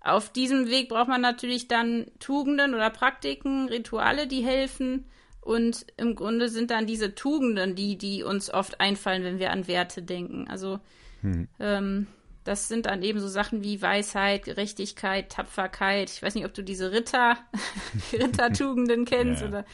auf 0.00 0.32
diesem 0.32 0.68
Weg 0.68 0.88
braucht 0.88 1.08
man 1.08 1.20
natürlich 1.20 1.68
dann 1.68 2.06
Tugenden 2.18 2.74
oder 2.74 2.90
Praktiken, 2.90 3.68
Rituale, 3.68 4.26
die 4.26 4.44
helfen. 4.44 5.06
Und 5.40 5.86
im 5.96 6.16
Grunde 6.16 6.48
sind 6.48 6.72
dann 6.72 6.86
diese 6.86 7.14
Tugenden, 7.14 7.76
die, 7.76 7.96
die 7.98 8.24
uns 8.24 8.52
oft 8.52 8.80
einfallen, 8.80 9.22
wenn 9.22 9.38
wir 9.38 9.52
an 9.52 9.68
Werte 9.68 10.02
denken. 10.02 10.48
Also 10.48 10.80
hm. 11.20 11.46
ähm, 11.60 12.06
das 12.44 12.68
sind 12.68 12.86
dann 12.86 13.02
eben 13.02 13.20
so 13.20 13.28
Sachen 13.28 13.62
wie 13.62 13.80
Weisheit, 13.80 14.44
Gerechtigkeit, 14.44 15.30
Tapferkeit. 15.30 16.10
Ich 16.10 16.22
weiß 16.22 16.34
nicht, 16.34 16.46
ob 16.46 16.54
du 16.54 16.62
diese 16.62 16.92
Ritter, 16.92 17.38
Rittertugenden 18.12 19.04
kennst 19.04 19.42
ja. 19.42 19.48
oder 19.48 19.64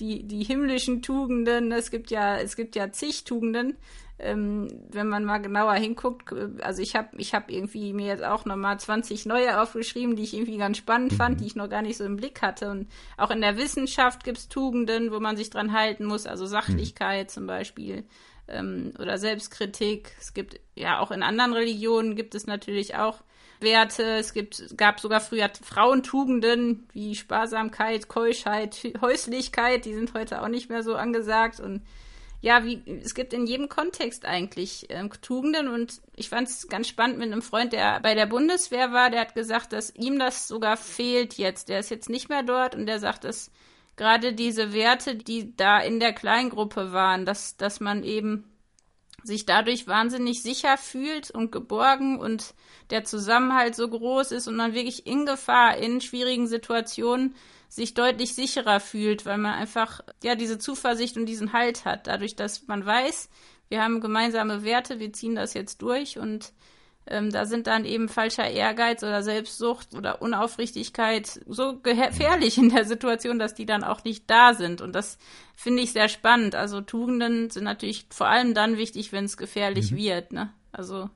die, 0.00 0.24
die 0.24 0.44
himmlischen 0.44 1.02
Tugenden. 1.02 1.72
Es 1.72 1.90
gibt 1.90 2.10
ja, 2.10 2.36
es 2.38 2.56
gibt 2.56 2.76
ja 2.76 2.90
zig 2.90 3.24
Tugenden 3.24 3.76
ähm, 4.18 4.68
wenn 4.90 5.08
man 5.08 5.24
mal 5.24 5.38
genauer 5.38 5.74
hinguckt, 5.74 6.32
also 6.62 6.80
ich 6.80 6.96
habe 6.96 7.08
ich 7.18 7.34
hab 7.34 7.50
irgendwie 7.50 7.92
mir 7.92 8.06
jetzt 8.06 8.24
auch 8.24 8.46
nochmal 8.46 8.80
20 8.80 9.26
neue 9.26 9.60
aufgeschrieben, 9.60 10.16
die 10.16 10.22
ich 10.22 10.34
irgendwie 10.34 10.56
ganz 10.56 10.78
spannend 10.78 11.12
mhm. 11.12 11.16
fand, 11.16 11.40
die 11.40 11.46
ich 11.46 11.56
noch 11.56 11.68
gar 11.68 11.82
nicht 11.82 11.98
so 11.98 12.04
im 12.04 12.16
Blick 12.16 12.40
hatte. 12.40 12.70
Und 12.70 12.88
auch 13.18 13.30
in 13.30 13.42
der 13.42 13.58
Wissenschaft 13.58 14.24
gibt's 14.24 14.48
Tugenden, 14.48 15.12
wo 15.12 15.20
man 15.20 15.36
sich 15.36 15.50
dran 15.50 15.72
halten 15.72 16.06
muss, 16.06 16.26
also 16.26 16.46
Sachlichkeit 16.46 17.26
mhm. 17.26 17.30
zum 17.30 17.46
Beispiel 17.46 18.04
ähm, 18.48 18.92
oder 18.98 19.18
Selbstkritik. 19.18 20.12
Es 20.20 20.34
gibt 20.34 20.60
ja 20.74 21.00
auch 21.00 21.10
in 21.10 21.22
anderen 21.22 21.52
Religionen 21.52 22.16
gibt 22.16 22.34
es 22.34 22.46
natürlich 22.46 22.96
auch 22.96 23.22
Werte. 23.60 24.02
Es 24.02 24.32
gibt, 24.32 24.76
gab 24.76 25.00
sogar 25.00 25.20
früher 25.20 25.50
Frauentugenden 25.62 26.86
wie 26.92 27.14
Sparsamkeit, 27.14 28.08
Keuschheit, 28.08 28.76
Häuslichkeit, 29.00 29.84
die 29.84 29.94
sind 29.94 30.14
heute 30.14 30.42
auch 30.42 30.48
nicht 30.48 30.68
mehr 30.68 30.82
so 30.82 30.94
angesagt 30.94 31.60
und 31.60 31.82
ja, 32.42 32.64
wie, 32.64 32.82
es 33.02 33.14
gibt 33.14 33.32
in 33.32 33.46
jedem 33.46 33.68
Kontext 33.68 34.24
eigentlich 34.24 34.86
ähm, 34.90 35.10
Tugenden 35.20 35.68
und 35.68 36.00
ich 36.14 36.28
fand 36.28 36.48
es 36.48 36.68
ganz 36.68 36.86
spannend 36.86 37.18
mit 37.18 37.32
einem 37.32 37.42
Freund, 37.42 37.72
der 37.72 37.98
bei 38.00 38.14
der 38.14 38.26
Bundeswehr 38.26 38.92
war, 38.92 39.10
der 39.10 39.22
hat 39.22 39.34
gesagt, 39.34 39.72
dass 39.72 39.94
ihm 39.94 40.18
das 40.18 40.46
sogar 40.46 40.76
fehlt 40.76 41.34
jetzt. 41.34 41.68
Der 41.68 41.80
ist 41.80 41.90
jetzt 41.90 42.10
nicht 42.10 42.28
mehr 42.28 42.42
dort 42.42 42.74
und 42.74 42.86
der 42.86 43.00
sagt, 43.00 43.24
dass 43.24 43.50
gerade 43.96 44.32
diese 44.32 44.72
Werte, 44.72 45.16
die 45.16 45.56
da 45.56 45.80
in 45.80 46.00
der 46.00 46.12
Kleingruppe 46.12 46.92
waren, 46.92 47.24
dass, 47.24 47.56
dass 47.56 47.80
man 47.80 48.04
eben 48.04 48.44
sich 49.22 49.44
dadurch 49.44 49.88
wahnsinnig 49.88 50.42
sicher 50.42 50.76
fühlt 50.76 51.30
und 51.30 51.50
geborgen 51.50 52.18
und 52.18 52.54
der 52.90 53.04
Zusammenhalt 53.04 53.74
so 53.74 53.88
groß 53.88 54.30
ist 54.30 54.46
und 54.46 54.56
man 54.56 54.74
wirklich 54.74 55.06
in 55.06 55.26
Gefahr, 55.26 55.76
in 55.78 56.00
schwierigen 56.00 56.46
Situationen 56.46 57.34
sich 57.68 57.94
deutlich 57.94 58.34
sicherer 58.34 58.78
fühlt, 58.78 59.26
weil 59.26 59.38
man 59.38 59.54
einfach 59.54 60.00
ja 60.22 60.36
diese 60.36 60.58
Zuversicht 60.58 61.16
und 61.16 61.26
diesen 61.26 61.52
Halt 61.52 61.84
hat, 61.84 62.06
dadurch, 62.06 62.36
dass 62.36 62.68
man 62.68 62.86
weiß, 62.86 63.28
wir 63.68 63.82
haben 63.82 64.00
gemeinsame 64.00 64.62
Werte, 64.62 65.00
wir 65.00 65.12
ziehen 65.12 65.34
das 65.34 65.54
jetzt 65.54 65.82
durch 65.82 66.18
und 66.18 66.52
ähm, 67.08 67.30
da 67.30 67.46
sind 67.46 67.66
dann 67.66 67.84
eben 67.84 68.08
falscher 68.08 68.50
Ehrgeiz 68.50 69.02
oder 69.02 69.22
Selbstsucht 69.22 69.94
oder 69.94 70.20
Unaufrichtigkeit 70.22 71.40
so 71.46 71.78
gefährlich 71.78 72.58
in 72.58 72.70
der 72.70 72.84
Situation, 72.84 73.38
dass 73.38 73.54
die 73.54 73.66
dann 73.66 73.84
auch 73.84 74.04
nicht 74.04 74.28
da 74.28 74.54
sind. 74.54 74.80
Und 74.80 74.92
das 74.92 75.18
finde 75.54 75.82
ich 75.82 75.92
sehr 75.92 76.08
spannend. 76.08 76.54
Also 76.54 76.80
Tugenden 76.80 77.50
sind 77.50 77.64
natürlich 77.64 78.06
vor 78.10 78.26
allem 78.26 78.54
dann 78.54 78.76
wichtig, 78.76 79.12
wenn 79.12 79.24
es 79.24 79.36
gefährlich 79.36 79.92
mhm. 79.92 79.96
wird. 79.96 80.32
Ne? 80.32 80.52
Also 80.72 81.08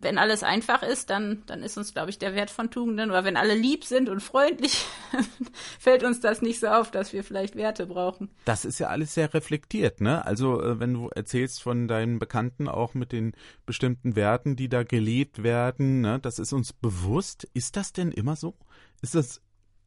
wenn 0.00 0.18
alles 0.18 0.42
einfach 0.42 0.82
ist, 0.82 1.10
dann, 1.10 1.42
dann 1.46 1.62
ist 1.62 1.76
uns, 1.76 1.92
glaube 1.92 2.10
ich, 2.10 2.18
der 2.18 2.34
Wert 2.34 2.50
von 2.50 2.70
Tugenden, 2.70 3.10
oder 3.10 3.24
wenn 3.24 3.36
alle 3.36 3.54
lieb 3.54 3.84
sind 3.84 4.08
und 4.08 4.20
freundlich, 4.20 4.84
fällt 5.78 6.04
uns 6.04 6.20
das 6.20 6.42
nicht 6.42 6.60
so 6.60 6.68
auf, 6.68 6.90
dass 6.90 7.12
wir 7.12 7.22
vielleicht 7.22 7.54
Werte 7.54 7.86
brauchen. 7.86 8.30
Das 8.44 8.64
ist 8.64 8.78
ja 8.78 8.88
alles 8.88 9.14
sehr 9.14 9.32
reflektiert, 9.34 10.00
ne? 10.00 10.24
Also, 10.24 10.62
äh, 10.62 10.80
wenn 10.80 10.94
du 10.94 11.08
erzählst 11.08 11.62
von 11.62 11.86
deinen 11.86 12.18
Bekannten 12.18 12.68
auch 12.68 12.94
mit 12.94 13.12
den 13.12 13.32
bestimmten 13.66 14.16
Werten, 14.16 14.56
die 14.56 14.68
da 14.68 14.82
gelebt 14.82 15.42
werden, 15.42 16.00
ne? 16.00 16.18
Das 16.20 16.38
ist 16.38 16.52
uns 16.52 16.72
bewusst. 16.72 17.48
Ist 17.52 17.76
das 17.76 17.92
denn 17.92 18.10
immer 18.10 18.36
so? 18.36 18.54
Ist 19.02 19.14
das 19.14 19.42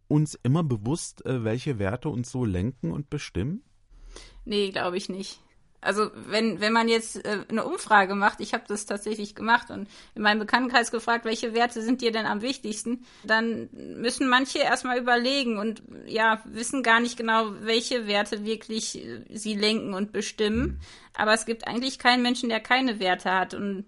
uns 0.07 0.35
immer 0.43 0.63
bewusst, 0.63 1.25
äh, 1.25 1.43
welche 1.43 1.79
Werte 1.79 2.09
uns 2.09 2.29
so 2.29 2.45
lenken 2.45 2.91
und 2.91 3.09
bestimmen? 3.09 3.63
Nee, 4.45 4.69
glaube 4.71 4.97
ich 4.97 5.09
nicht. 5.09 5.39
Also 5.83 6.11
wenn, 6.15 6.61
wenn 6.61 6.73
man 6.73 6.87
jetzt 6.87 7.23
äh, 7.25 7.39
eine 7.49 7.65
Umfrage 7.65 8.15
macht, 8.15 8.39
ich 8.39 8.53
habe 8.53 8.63
das 8.67 8.85
tatsächlich 8.85 9.35
gemacht 9.35 9.69
und 9.69 9.87
in 10.15 10.21
meinem 10.21 10.39
Bekanntenkreis 10.39 10.91
gefragt, 10.91 11.25
welche 11.25 11.53
Werte 11.53 11.81
sind 11.81 12.01
dir 12.01 12.11
denn 12.11 12.25
am 12.25 12.41
wichtigsten, 12.41 13.05
dann 13.23 13.69
müssen 13.71 14.27
manche 14.29 14.59
erstmal 14.59 14.97
überlegen 14.97 15.57
und 15.57 15.83
ja, 16.05 16.41
wissen 16.45 16.83
gar 16.83 16.99
nicht 16.99 17.17
genau, 17.17 17.51
welche 17.61 18.07
Werte 18.07 18.45
wirklich 18.45 19.03
äh, 19.03 19.23
sie 19.29 19.55
lenken 19.55 19.93
und 19.93 20.11
bestimmen. 20.11 20.79
Aber 21.15 21.33
es 21.33 21.45
gibt 21.45 21.67
eigentlich 21.67 21.99
keinen 21.99 22.23
Menschen, 22.23 22.49
der 22.49 22.59
keine 22.59 22.99
Werte 22.99 23.31
hat. 23.31 23.53
Und 23.53 23.85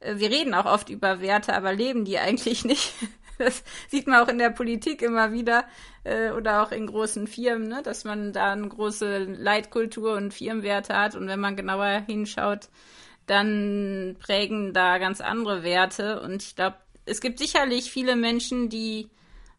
äh, 0.00 0.16
wir 0.16 0.30
reden 0.30 0.54
auch 0.54 0.66
oft 0.66 0.90
über 0.90 1.20
Werte, 1.20 1.54
aber 1.54 1.72
leben 1.72 2.04
die 2.04 2.18
eigentlich 2.18 2.64
nicht. 2.64 2.92
Das 3.46 3.62
sieht 3.88 4.06
man 4.06 4.22
auch 4.22 4.28
in 4.28 4.38
der 4.38 4.50
Politik 4.50 5.02
immer 5.02 5.32
wieder 5.32 5.64
äh, 6.04 6.30
oder 6.30 6.62
auch 6.62 6.72
in 6.72 6.86
großen 6.86 7.26
Firmen, 7.26 7.68
ne, 7.68 7.82
dass 7.82 8.04
man 8.04 8.32
da 8.32 8.52
eine 8.52 8.68
große 8.68 9.24
Leitkultur 9.24 10.14
und 10.14 10.32
Firmenwerte 10.32 10.96
hat. 10.96 11.14
Und 11.14 11.28
wenn 11.28 11.40
man 11.40 11.56
genauer 11.56 12.02
hinschaut, 12.06 12.68
dann 13.26 14.16
prägen 14.20 14.72
da 14.72 14.98
ganz 14.98 15.20
andere 15.20 15.62
Werte. 15.62 16.20
Und 16.22 16.42
ich 16.42 16.56
glaube, 16.56 16.76
es 17.04 17.20
gibt 17.20 17.38
sicherlich 17.38 17.90
viele 17.90 18.16
Menschen, 18.16 18.68
die 18.68 19.10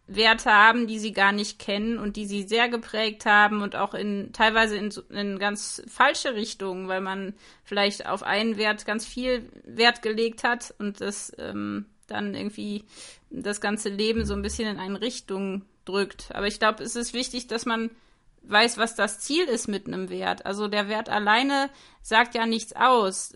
Werte 0.07 0.51
haben, 0.51 0.87
die 0.87 0.99
sie 0.99 1.11
gar 1.11 1.33
nicht 1.33 1.59
kennen 1.59 1.97
und 1.97 2.15
die 2.15 2.25
sie 2.25 2.43
sehr 2.43 2.69
geprägt 2.69 3.25
haben 3.25 3.61
und 3.61 3.75
auch 3.75 3.93
in 3.93 4.31
teilweise 4.31 4.77
in, 4.77 4.89
in 5.09 5.37
ganz 5.37 5.83
falsche 5.87 6.33
Richtungen, 6.33 6.87
weil 6.87 7.01
man 7.01 7.33
vielleicht 7.63 8.07
auf 8.07 8.23
einen 8.23 8.57
Wert 8.57 8.85
ganz 8.85 9.05
viel 9.05 9.49
Wert 9.65 10.01
gelegt 10.01 10.45
hat 10.45 10.73
und 10.79 11.01
das 11.01 11.33
ähm, 11.37 11.85
dann 12.07 12.35
irgendwie 12.35 12.85
das 13.29 13.61
ganze 13.61 13.89
Leben 13.89 14.25
so 14.25 14.33
ein 14.33 14.41
bisschen 14.41 14.67
in 14.67 14.79
eine 14.79 15.01
Richtung 15.01 15.63
drückt. 15.85 16.33
Aber 16.33 16.47
ich 16.47 16.59
glaube, 16.59 16.83
es 16.83 16.95
ist 16.95 17.13
wichtig, 17.13 17.47
dass 17.47 17.65
man 17.65 17.91
weiß, 18.49 18.77
was 18.77 18.95
das 18.95 19.19
Ziel 19.19 19.45
ist 19.45 19.67
mit 19.67 19.87
einem 19.87 20.09
Wert. 20.09 20.45
Also 20.45 20.67
der 20.67 20.87
Wert 20.87 21.09
alleine 21.09 21.69
sagt 22.01 22.35
ja 22.35 22.45
nichts 22.45 22.73
aus. 22.75 23.33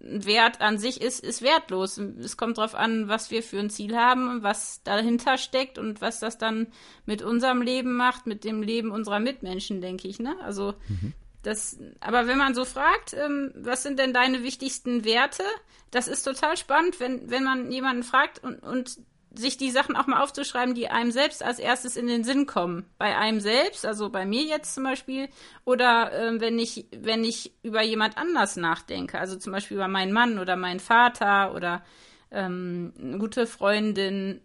Ein 0.00 0.24
Wert 0.24 0.60
an 0.60 0.78
sich 0.78 1.00
ist, 1.00 1.20
ist 1.20 1.42
wertlos. 1.42 1.98
Es 1.98 2.36
kommt 2.36 2.58
darauf 2.58 2.74
an, 2.74 3.08
was 3.08 3.30
wir 3.30 3.42
für 3.42 3.58
ein 3.58 3.70
Ziel 3.70 3.96
haben, 3.96 4.42
was 4.42 4.82
dahinter 4.82 5.38
steckt 5.38 5.78
und 5.78 6.00
was 6.00 6.20
das 6.20 6.38
dann 6.38 6.68
mit 7.04 7.22
unserem 7.22 7.62
Leben 7.62 7.96
macht, 7.96 8.26
mit 8.26 8.44
dem 8.44 8.62
Leben 8.62 8.90
unserer 8.90 9.20
Mitmenschen, 9.20 9.80
denke 9.80 10.08
ich. 10.08 10.18
Ne? 10.18 10.36
Also 10.42 10.74
mhm. 10.88 11.12
Das, 11.44 11.78
aber 12.00 12.26
wenn 12.26 12.38
man 12.38 12.54
so 12.54 12.64
fragt, 12.64 13.12
ähm, 13.14 13.52
was 13.54 13.82
sind 13.82 13.98
denn 13.98 14.14
deine 14.14 14.42
wichtigsten 14.42 15.04
Werte, 15.04 15.44
das 15.90 16.08
ist 16.08 16.24
total 16.24 16.56
spannend, 16.56 16.98
wenn, 16.98 17.30
wenn 17.30 17.44
man 17.44 17.70
jemanden 17.70 18.02
fragt 18.02 18.42
und, 18.42 18.60
und 18.62 18.98
sich 19.34 19.56
die 19.56 19.70
Sachen 19.70 19.96
auch 19.96 20.06
mal 20.06 20.22
aufzuschreiben, 20.22 20.74
die 20.74 20.88
einem 20.88 21.10
selbst 21.10 21.42
als 21.42 21.58
erstes 21.58 21.96
in 21.96 22.06
den 22.06 22.24
Sinn 22.24 22.46
kommen. 22.46 22.86
Bei 22.98 23.16
einem 23.16 23.40
selbst, 23.40 23.84
also 23.84 24.08
bei 24.08 24.24
mir 24.24 24.42
jetzt 24.42 24.74
zum 24.74 24.84
Beispiel, 24.84 25.28
oder 25.64 26.12
äh, 26.12 26.40
wenn 26.40 26.58
ich, 26.58 26.86
wenn 26.96 27.24
ich 27.24 27.52
über 27.62 27.82
jemand 27.82 28.16
anders 28.16 28.56
nachdenke, 28.56 29.18
also 29.18 29.36
zum 29.36 29.52
Beispiel 29.52 29.76
über 29.76 29.88
meinen 29.88 30.12
Mann 30.12 30.38
oder 30.38 30.56
meinen 30.56 30.80
Vater 30.80 31.54
oder 31.54 31.84
ähm, 32.30 32.94
eine 32.98 33.18
gute 33.18 33.46
Freundin 33.46 34.40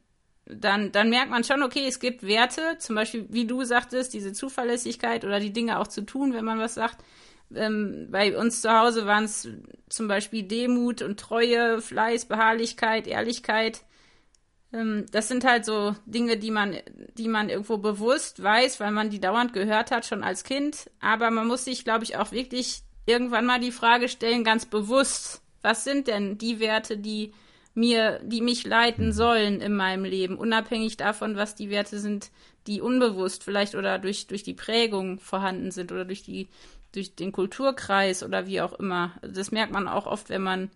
dann, 0.49 0.91
dann 0.91 1.09
merkt 1.09 1.29
man 1.29 1.43
schon, 1.43 1.63
okay, 1.63 1.85
es 1.87 1.99
gibt 1.99 2.23
Werte, 2.23 2.77
zum 2.79 2.95
Beispiel, 2.95 3.27
wie 3.29 3.45
du 3.45 3.63
sagtest, 3.63 4.13
diese 4.13 4.33
Zuverlässigkeit 4.33 5.23
oder 5.23 5.39
die 5.39 5.53
Dinge 5.53 5.79
auch 5.79 5.87
zu 5.87 6.01
tun, 6.01 6.33
wenn 6.33 6.45
man 6.45 6.59
was 6.59 6.73
sagt. 6.73 6.97
Ähm, 7.55 8.07
bei 8.11 8.37
uns 8.37 8.61
zu 8.61 8.71
Hause 8.71 9.05
waren 9.05 9.23
es 9.23 9.47
zum 9.89 10.07
Beispiel 10.07 10.43
Demut 10.43 11.01
und 11.01 11.19
Treue, 11.19 11.81
Fleiß, 11.81 12.25
Beharrlichkeit, 12.25 13.07
Ehrlichkeit. 13.07 13.83
Ähm, 14.73 15.05
das 15.11 15.27
sind 15.27 15.43
halt 15.45 15.65
so 15.65 15.95
Dinge, 16.05 16.37
die 16.37 16.51
man, 16.51 16.75
die 17.15 17.27
man 17.27 17.49
irgendwo 17.49 17.77
bewusst 17.77 18.41
weiß, 18.41 18.79
weil 18.79 18.91
man 18.91 19.09
die 19.09 19.19
dauernd 19.19 19.53
gehört 19.53 19.91
hat, 19.91 20.05
schon 20.05 20.23
als 20.23 20.43
Kind. 20.43 20.89
Aber 20.99 21.31
man 21.31 21.47
muss 21.47 21.65
sich, 21.65 21.83
glaube 21.83 22.03
ich, 22.03 22.17
auch 22.17 22.31
wirklich 22.31 22.81
irgendwann 23.05 23.45
mal 23.45 23.59
die 23.59 23.71
Frage 23.71 24.09
stellen, 24.09 24.43
ganz 24.43 24.65
bewusst, 24.65 25.41
was 25.61 25.83
sind 25.83 26.07
denn 26.07 26.37
die 26.37 26.59
Werte, 26.59 26.97
die 26.97 27.33
mir, 27.73 28.19
die 28.23 28.41
mich 28.41 28.65
leiten 28.65 29.07
mhm. 29.07 29.11
sollen 29.11 29.61
in 29.61 29.75
meinem 29.75 30.05
Leben, 30.05 30.37
unabhängig 30.37 30.97
davon, 30.97 31.35
was 31.35 31.55
die 31.55 31.69
Werte 31.69 31.99
sind, 31.99 32.31
die 32.67 32.81
unbewusst 32.81 33.43
vielleicht 33.43 33.75
oder 33.75 33.99
durch, 33.99 34.27
durch 34.27 34.43
die 34.43 34.53
Prägung 34.53 35.19
vorhanden 35.19 35.71
sind 35.71 35.91
oder 35.91 36.05
durch 36.05 36.23
die, 36.23 36.49
durch 36.91 37.15
den 37.15 37.31
Kulturkreis 37.31 38.23
oder 38.23 38.47
wie 38.47 38.61
auch 38.61 38.73
immer. 38.73 39.11
Das 39.21 39.51
merkt 39.51 39.71
man 39.71 39.87
auch 39.87 40.05
oft, 40.05 40.29
wenn 40.29 40.43
man 40.43 40.69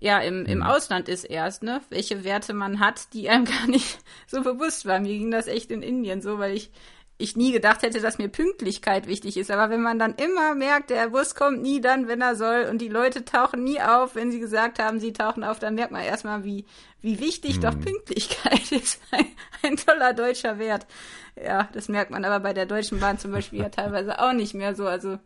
ja 0.00 0.18
im, 0.18 0.44
im 0.46 0.58
mhm. 0.58 0.64
Ausland 0.64 1.08
ist 1.08 1.24
erst, 1.24 1.62
ne? 1.62 1.80
Welche 1.88 2.24
Werte 2.24 2.52
man 2.52 2.80
hat, 2.80 3.12
die 3.14 3.28
einem 3.28 3.44
gar 3.46 3.66
nicht 3.66 3.98
so 4.26 4.42
bewusst 4.42 4.86
waren. 4.86 5.02
Mir 5.02 5.16
ging 5.16 5.30
das 5.30 5.46
echt 5.46 5.70
in 5.70 5.82
Indien 5.82 6.20
so, 6.20 6.38
weil 6.38 6.54
ich 6.54 6.70
ich 7.16 7.36
nie 7.36 7.52
gedacht 7.52 7.82
hätte, 7.82 8.00
dass 8.00 8.18
mir 8.18 8.28
Pünktlichkeit 8.28 9.06
wichtig 9.06 9.36
ist. 9.36 9.50
Aber 9.50 9.70
wenn 9.70 9.82
man 9.82 9.98
dann 9.98 10.14
immer 10.14 10.54
merkt, 10.54 10.90
der 10.90 11.10
Bus 11.10 11.34
kommt 11.34 11.62
nie 11.62 11.80
dann, 11.80 12.08
wenn 12.08 12.20
er 12.20 12.34
soll 12.34 12.66
und 12.68 12.80
die 12.80 12.88
Leute 12.88 13.24
tauchen 13.24 13.62
nie 13.62 13.80
auf, 13.80 14.16
wenn 14.16 14.32
sie 14.32 14.40
gesagt 14.40 14.80
haben, 14.80 14.98
sie 14.98 15.12
tauchen 15.12 15.44
auf, 15.44 15.60
dann 15.60 15.76
merkt 15.76 15.92
man 15.92 16.02
erstmal, 16.02 16.44
wie, 16.44 16.64
wie 17.00 17.20
wichtig 17.20 17.56
hm. 17.56 17.60
doch 17.62 17.78
Pünktlichkeit 17.78 18.72
ist. 18.72 19.00
Ein, 19.12 19.26
ein, 19.62 19.76
toller 19.76 20.12
deutscher 20.12 20.58
Wert. 20.58 20.86
Ja, 21.40 21.68
das 21.72 21.88
merkt 21.88 22.10
man 22.10 22.24
aber 22.24 22.40
bei 22.40 22.52
der 22.52 22.66
Deutschen 22.66 22.98
Bahn 22.98 23.18
zum 23.18 23.30
Beispiel 23.30 23.60
ja 23.60 23.68
teilweise 23.68 24.20
auch 24.20 24.32
nicht 24.32 24.54
mehr 24.54 24.74
so. 24.74 24.86
Also 24.86 25.18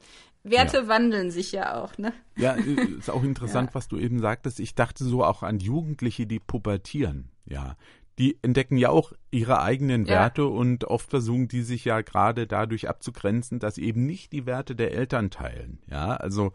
Werte 0.42 0.78
ja. 0.78 0.88
wandeln 0.88 1.30
sich 1.30 1.52
ja 1.52 1.75
auch, 1.83 1.97
ne? 1.99 2.12
Ja, 2.37 2.52
ist 2.52 3.11
auch 3.11 3.23
interessant, 3.23 3.71
ja. 3.71 3.75
was 3.75 3.88
du 3.88 3.99
eben 3.99 4.21
sagtest. 4.21 4.61
Ich 4.61 4.75
dachte 4.75 5.04
so 5.04 5.25
auch 5.25 5.42
an 5.42 5.59
Jugendliche, 5.59 6.26
die 6.26 6.38
pubertieren. 6.38 7.30
Ja, 7.47 7.76
die 8.19 8.37
entdecken 8.43 8.77
ja 8.77 8.91
auch 8.91 9.13
ihre 9.31 9.61
eigenen 9.61 10.05
ja. 10.05 10.15
Werte 10.15 10.47
und 10.47 10.85
oft 10.85 11.11
versuchen 11.11 11.49
die 11.49 11.63
sich 11.63 11.85
ja 11.85 12.01
gerade 12.01 12.47
dadurch 12.47 12.89
abzugrenzen, 12.89 13.61
dass 13.61 13.77
sie 13.77 13.85
eben 13.85 14.07
nicht 14.07 14.33
die 14.33 14.45
Werte 14.45 14.75
der 14.75 14.93
Eltern 14.93 15.31
teilen. 15.31 15.79
Ja, 15.89 16.17
also 16.17 16.53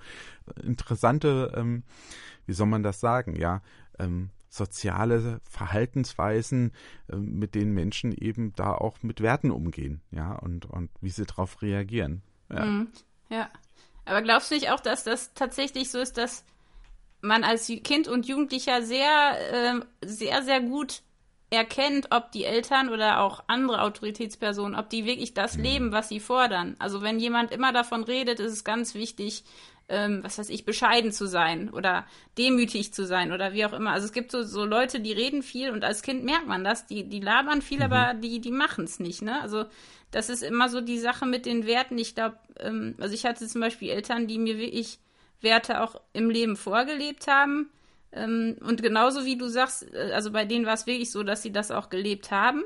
interessante, 0.61 1.53
ähm, 1.55 1.83
wie 2.45 2.53
soll 2.53 2.67
man 2.67 2.83
das 2.83 2.99
sagen, 2.99 3.35
ja, 3.37 3.61
ähm, 3.97 4.29
soziale 4.49 5.39
Verhaltensweisen, 5.49 6.73
äh, 7.09 7.15
mit 7.15 7.55
denen 7.55 7.73
Menschen 7.73 8.11
eben 8.11 8.53
da 8.55 8.73
auch 8.73 9.01
mit 9.01 9.21
Werten 9.21 9.49
umgehen, 9.49 10.01
ja, 10.11 10.33
und, 10.33 10.65
und 10.65 10.91
wie 11.01 11.09
sie 11.09 11.25
darauf 11.25 11.61
reagieren. 11.61 12.21
Ja. 12.51 12.65
Mhm. 12.65 12.87
ja. 13.29 13.49
Aber 14.05 14.21
glaubst 14.21 14.51
du 14.51 14.55
nicht 14.55 14.69
auch, 14.69 14.81
dass 14.81 15.05
das 15.05 15.33
tatsächlich 15.33 15.89
so 15.89 15.99
ist, 15.99 16.17
dass 16.17 16.43
man 17.21 17.45
als 17.45 17.67
Kind 17.83 18.09
und 18.09 18.27
Jugendlicher 18.27 18.81
sehr, 18.81 19.79
äh, 19.79 19.79
sehr, 20.05 20.43
sehr 20.43 20.59
gut 20.59 21.03
erkennt, 21.53 22.07
ob 22.11 22.31
die 22.31 22.45
Eltern 22.45 22.89
oder 22.89 23.21
auch 23.21 23.43
andere 23.47 23.81
Autoritätspersonen, 23.81 24.77
ob 24.77 24.89
die 24.89 25.05
wirklich 25.05 25.33
das 25.33 25.57
mhm. 25.57 25.63
leben, 25.63 25.91
was 25.91 26.09
sie 26.09 26.19
fordern. 26.19 26.75
Also 26.79 27.01
wenn 27.01 27.19
jemand 27.19 27.51
immer 27.51 27.71
davon 27.71 28.03
redet, 28.03 28.39
ist 28.39 28.51
es 28.51 28.63
ganz 28.63 28.95
wichtig, 28.95 29.43
ähm, 29.89 30.23
was 30.23 30.37
weiß 30.37 30.49
ich, 30.49 30.65
bescheiden 30.65 31.11
zu 31.11 31.27
sein 31.27 31.69
oder 31.69 32.05
demütig 32.37 32.93
zu 32.93 33.05
sein 33.05 33.31
oder 33.31 33.53
wie 33.53 33.65
auch 33.65 33.73
immer. 33.73 33.91
Also 33.91 34.05
es 34.05 34.13
gibt 34.13 34.31
so, 34.31 34.43
so 34.43 34.65
Leute, 34.65 34.99
die 34.99 35.13
reden 35.13 35.43
viel 35.43 35.69
und 35.69 35.83
als 35.83 36.01
Kind 36.01 36.23
merkt 36.23 36.47
man 36.47 36.63
das, 36.63 36.87
die, 36.87 37.03
die 37.03 37.19
labern 37.19 37.61
viel, 37.61 37.77
mhm. 37.77 37.83
aber 37.83 38.13
die, 38.13 38.39
die 38.39 38.51
machen 38.51 38.85
es 38.85 38.99
nicht, 38.99 39.21
ne? 39.21 39.41
Also 39.41 39.65
das 40.11 40.29
ist 40.29 40.43
immer 40.43 40.69
so 40.69 40.79
die 40.79 40.99
Sache 40.99 41.25
mit 41.25 41.45
den 41.45 41.65
Werten. 41.65 41.97
Ich 41.97 42.13
glaube, 42.15 42.37
ähm, 42.59 42.95
also 42.99 43.13
ich 43.13 43.25
hatte 43.25 43.47
zum 43.47 43.61
Beispiel 43.61 43.89
Eltern, 43.89 44.27
die 44.27 44.37
mir 44.37 44.57
wirklich 44.57 44.99
Werte 45.41 45.81
auch 45.81 45.99
im 46.13 46.29
Leben 46.29 46.55
vorgelebt 46.55 47.27
haben 47.27 47.69
und 48.15 48.81
genauso 48.81 49.25
wie 49.25 49.37
du 49.37 49.47
sagst, 49.47 49.93
äh, 49.93 50.11
also 50.13 50.31
bei 50.31 50.45
denen 50.45 50.65
war 50.65 50.73
es 50.73 50.87
wirklich 50.87 51.11
so, 51.11 51.23
dass 51.23 51.41
sie 51.41 51.51
das 51.51 51.71
auch 51.71 51.89
gelebt 51.89 52.31
haben. 52.31 52.63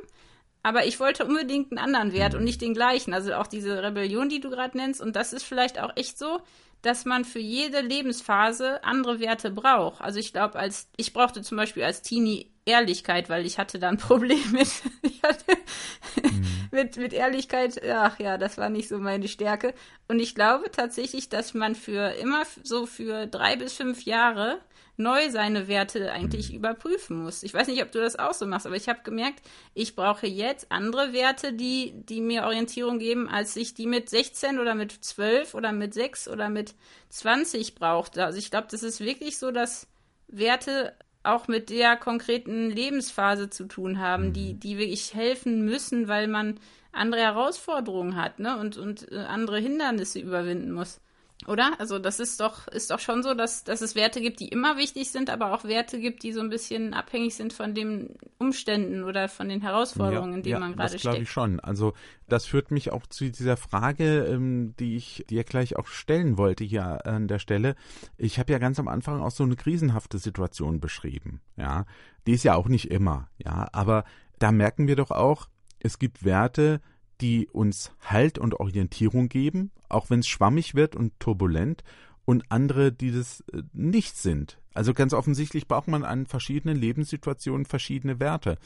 aber 0.64 0.86
ich 0.86 1.00
wollte 1.00 1.26
unbedingt 1.26 1.72
einen 1.72 1.80
anderen 1.80 2.12
Wert 2.12 2.36
und 2.36 2.44
nicht 2.44 2.62
den 2.62 2.74
gleichen. 2.74 3.14
Also 3.14 3.34
auch 3.36 3.48
diese 3.48 3.82
Rebellion, 3.84 4.28
die 4.28 4.42
du 4.42 4.50
gerade 4.50 4.78
nennst. 4.78 5.02
Und 5.02 5.16
das 5.16 5.32
ist 5.32 5.44
vielleicht 5.44 5.80
auch 5.80 5.96
echt 5.96 6.18
so, 6.18 6.42
dass 6.82 7.06
man 7.06 7.26
für 7.26 7.40
jede 7.40 7.82
Lebensphase 7.82 8.84
andere 8.84 9.20
Werte 9.20 9.50
braucht. 9.50 10.02
Also 10.02 10.20
ich 10.20 10.34
glaube, 10.34 10.60
als 10.60 10.90
ich 10.98 11.14
brauchte 11.14 11.42
zum 11.42 11.58
Beispiel 11.58 11.84
als 11.84 12.02
Teenie 12.02 12.52
Ehrlichkeit, 12.66 13.30
weil 13.30 13.46
ich 13.46 13.58
hatte 13.58 13.80
da 13.80 13.90
ein 13.90 13.98
Problem 13.98 14.52
mit, 14.52 14.68
mhm. 15.02 16.70
mit, 16.72 16.98
mit 16.98 17.14
Ehrlichkeit. 17.14 17.82
Ach 17.90 18.20
ja, 18.20 18.38
das 18.38 18.58
war 18.58 18.70
nicht 18.70 18.90
so 18.90 19.00
meine 19.00 19.28
Stärke. 19.28 19.74
Und 20.08 20.20
ich 20.20 20.36
glaube 20.36 20.70
tatsächlich, 20.72 21.30
dass 21.30 21.54
man 21.54 21.76
für 21.76 22.14
immer 22.22 22.44
so 22.64 22.86
für 22.86 23.26
drei 23.26 23.56
bis 23.56 23.74
fünf 23.74 24.04
Jahre 24.04 24.60
neu 24.98 25.30
seine 25.30 25.68
Werte 25.68 26.12
eigentlich 26.12 26.50
mhm. 26.50 26.58
überprüfen 26.58 27.24
muss. 27.24 27.44
Ich 27.44 27.54
weiß 27.54 27.68
nicht, 27.68 27.82
ob 27.84 27.92
du 27.92 28.00
das 28.00 28.18
auch 28.18 28.34
so 28.34 28.46
machst, 28.46 28.66
aber 28.66 28.76
ich 28.76 28.90
habe 28.90 29.00
gemerkt, 29.04 29.42
ich 29.74 29.96
brauche 29.96 30.28
jetzt 30.28 30.72
andere 30.72 31.14
Werte, 31.14 31.54
die, 31.54 31.94
die 31.96 32.20
mir 32.20 32.44
Orientierung 32.44 33.00
geben, 33.00 33.30
als 33.30 33.56
ich 33.56 33.74
die 33.74 33.86
mit 33.86 34.10
16 34.10 34.60
oder 34.60 34.76
mit 34.76 34.92
12 34.92 35.54
oder 35.54 35.72
mit 35.72 35.94
6 35.94 36.28
oder 36.28 36.50
mit 36.50 36.74
20 37.10 37.76
brauchte. 37.76 38.26
Also 38.26 38.40
ich 38.40 38.50
glaube, 38.50 38.68
das 38.72 38.84
ist 38.84 39.00
wirklich 39.00 39.38
so, 39.38 39.52
dass 39.52 39.88
Werte 40.28 40.94
auch 41.24 41.48
mit 41.48 41.70
der 41.70 41.98
konkreten 41.98 42.70
Lebensphase 42.70 43.50
zu 43.50 43.66
tun 43.66 44.00
haben, 44.00 44.34
die, 44.34 44.54
mhm. 44.54 44.60
die 44.60 44.78
wirklich 44.78 45.14
helfen 45.14 45.64
müssen, 45.64 46.08
weil 46.08 46.28
man 46.28 46.60
andere 46.92 47.22
Herausforderungen 47.22 48.16
hat 48.16 48.40
ne? 48.40 48.58
und, 48.58 48.78
und 48.78 49.12
äh, 49.12 49.18
andere 49.18 49.60
Hindernisse 49.60 50.20
überwinden 50.20 50.72
muss. 50.72 51.00
Oder? 51.46 51.80
Also 51.80 52.00
das 52.00 52.20
ist 52.20 52.40
doch, 52.40 52.68
ist 52.68 52.90
doch 52.90 53.00
schon 53.00 53.22
so, 53.22 53.36
dass, 53.36 53.64
dass 53.64 53.82
es 53.82 53.94
Werte 53.94 54.22
gibt, 54.22 54.40
die 54.40 54.48
immer 54.48 54.76
wichtig 54.78 55.12
sind, 55.12 55.30
aber 55.30 55.54
auch 55.54 55.66
Werte 55.66 56.00
gibt, 56.00 56.24
die 56.24 56.34
so 56.34 56.40
ein 56.40 56.50
bisschen 56.50 56.96
abhängig 56.96 57.36
sind 57.36 57.54
von 57.54 57.76
den 57.76 58.18
Umständen 58.40 59.04
oder 59.04 59.30
von 59.30 59.48
den 59.48 59.62
Herausforderungen, 59.62 60.32
ja, 60.32 60.38
in 60.38 60.44
denen 60.44 60.54
ja, 60.54 60.60
man 60.60 60.76
gerade 60.76 60.90
steckt. 60.90 61.06
Das 61.06 61.12
glaube 61.12 61.24
ich 61.24 61.30
schon. 61.30 61.60
Also 61.60 61.94
das 62.28 62.48
führt 62.48 62.72
mich 62.72 62.92
auch 62.92 63.06
zu 63.06 63.30
dieser 63.30 63.56
Frage, 63.56 64.26
ähm, 64.26 64.74
die 64.80 64.96
ich 64.96 65.26
dir 65.30 65.44
gleich 65.44 65.76
auch 65.76 65.88
stellen 65.88 66.40
wollte 66.40 66.64
hier 66.64 67.06
an 67.06 67.28
der 67.28 67.40
Stelle. 67.40 67.76
Ich 68.18 68.40
habe 68.40 68.52
ja 68.52 68.58
ganz 68.58 68.80
am 68.80 68.88
Anfang 68.88 69.22
auch 69.22 69.32
so 69.32 69.44
eine 69.44 69.56
krisenhafte 69.56 70.18
Situation 70.18 70.80
beschrieben. 70.80 71.42
Ja, 71.56 71.86
die 72.26 72.34
ist 72.34 72.44
ja 72.44 72.56
auch 72.56 72.68
nicht 72.68 72.90
immer. 72.90 73.30
Ja, 73.38 73.68
aber 73.74 74.06
da 74.40 74.52
merken 74.52 74.88
wir 74.88 74.96
doch 74.96 75.12
auch, 75.12 75.50
es 75.80 76.00
gibt 76.00 76.26
Werte, 76.26 76.82
die 77.22 77.48
uns 77.48 77.92
Halt 78.02 78.38
und 78.38 78.60
Orientierung 78.60 79.30
geben, 79.30 79.72
auch 79.90 80.10
wenn 80.10 80.20
es 80.20 80.28
schwammig 80.28 80.76
wird 80.76 80.96
und 80.96 81.20
turbulent, 81.20 81.84
und 82.28 82.44
andere, 82.50 82.92
die 82.92 83.12
das 83.12 83.42
äh, 83.54 83.64
nicht 83.72 84.18
sind. 84.18 84.58
Also 84.74 84.94
ganz 84.94 85.14
offensichtlich 85.14 85.68
braucht 85.68 85.88
man 85.88 86.04
an 86.04 86.26
verschiedenen 86.26 86.76
Lebenssituationen 86.76 87.66
verschiedene 87.66 88.20
Werte. 88.20 88.58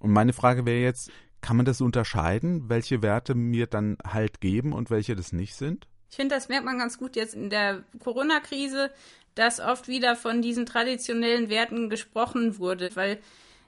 Und 0.00 0.12
meine 0.12 0.32
Frage 0.32 0.64
wäre 0.64 0.80
jetzt, 0.80 1.10
kann 1.42 1.56
man 1.56 1.66
das 1.66 1.82
unterscheiden, 1.82 2.70
welche 2.70 3.02
Werte 3.02 3.34
mir 3.34 3.66
dann 3.66 3.98
Halt 4.04 4.40
geben 4.40 4.72
und 4.72 4.90
welche 4.90 5.14
das 5.14 5.32
nicht 5.32 5.54
sind? 5.54 5.86
Ich 6.08 6.16
finde, 6.16 6.34
das 6.34 6.48
merkt 6.48 6.64
man 6.64 6.78
ganz 6.78 6.98
gut 6.98 7.14
jetzt 7.14 7.34
in 7.34 7.50
der 7.50 7.84
Corona-Krise, 7.98 8.90
dass 9.34 9.60
oft 9.60 9.88
wieder 9.88 10.16
von 10.16 10.40
diesen 10.40 10.66
traditionellen 10.66 11.50
Werten 11.50 11.90
gesprochen 11.90 12.58
wurde, 12.58 12.90
weil 12.94 13.18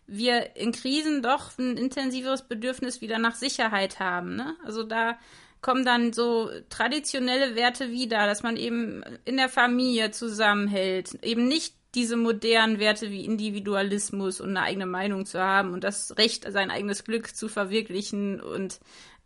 wir 0.07 0.57
in 0.57 0.73
Krisen 0.73 1.23
doch 1.23 1.57
ein 1.59 1.77
intensiveres 1.77 2.43
Bedürfnis 2.43 3.01
wieder 3.01 3.19
nach 3.19 3.35
Sicherheit 3.35 4.01
haben. 4.01 4.37
Ne? 4.37 4.57
Also 4.65 4.83
da 4.83 5.19
kommen 5.61 5.85
dann 5.85 6.13
so 6.13 6.51
traditionelle 6.69 7.55
Werte 7.55 7.91
wieder, 7.91 8.27
dass 8.27 8.43
man 8.43 8.57
eben 8.57 9.03
in 9.25 9.39
der 9.39 9.49
Familie 9.49 10.11
zusammenhält, 10.11 11.25
eben 11.25 11.49
nicht 11.49 11.75
diese 11.95 12.17
modernen 12.17 12.81
Werte 12.81 13.11
wie 13.11 13.25
Individualismus 13.25 14.41
und 14.41 14.51
eine 14.51 14.63
eigene 14.63 14.87
Meinung 14.87 15.27
zu 15.27 15.41
haben 15.41 15.73
und 15.73 15.85
das 15.85 16.19
Recht, 16.19 16.45
sein 16.51 16.71
eigenes 16.71 17.05
Glück 17.05 17.35
zu 17.35 17.49
verwirklichen 17.49 18.41
und 18.41 18.81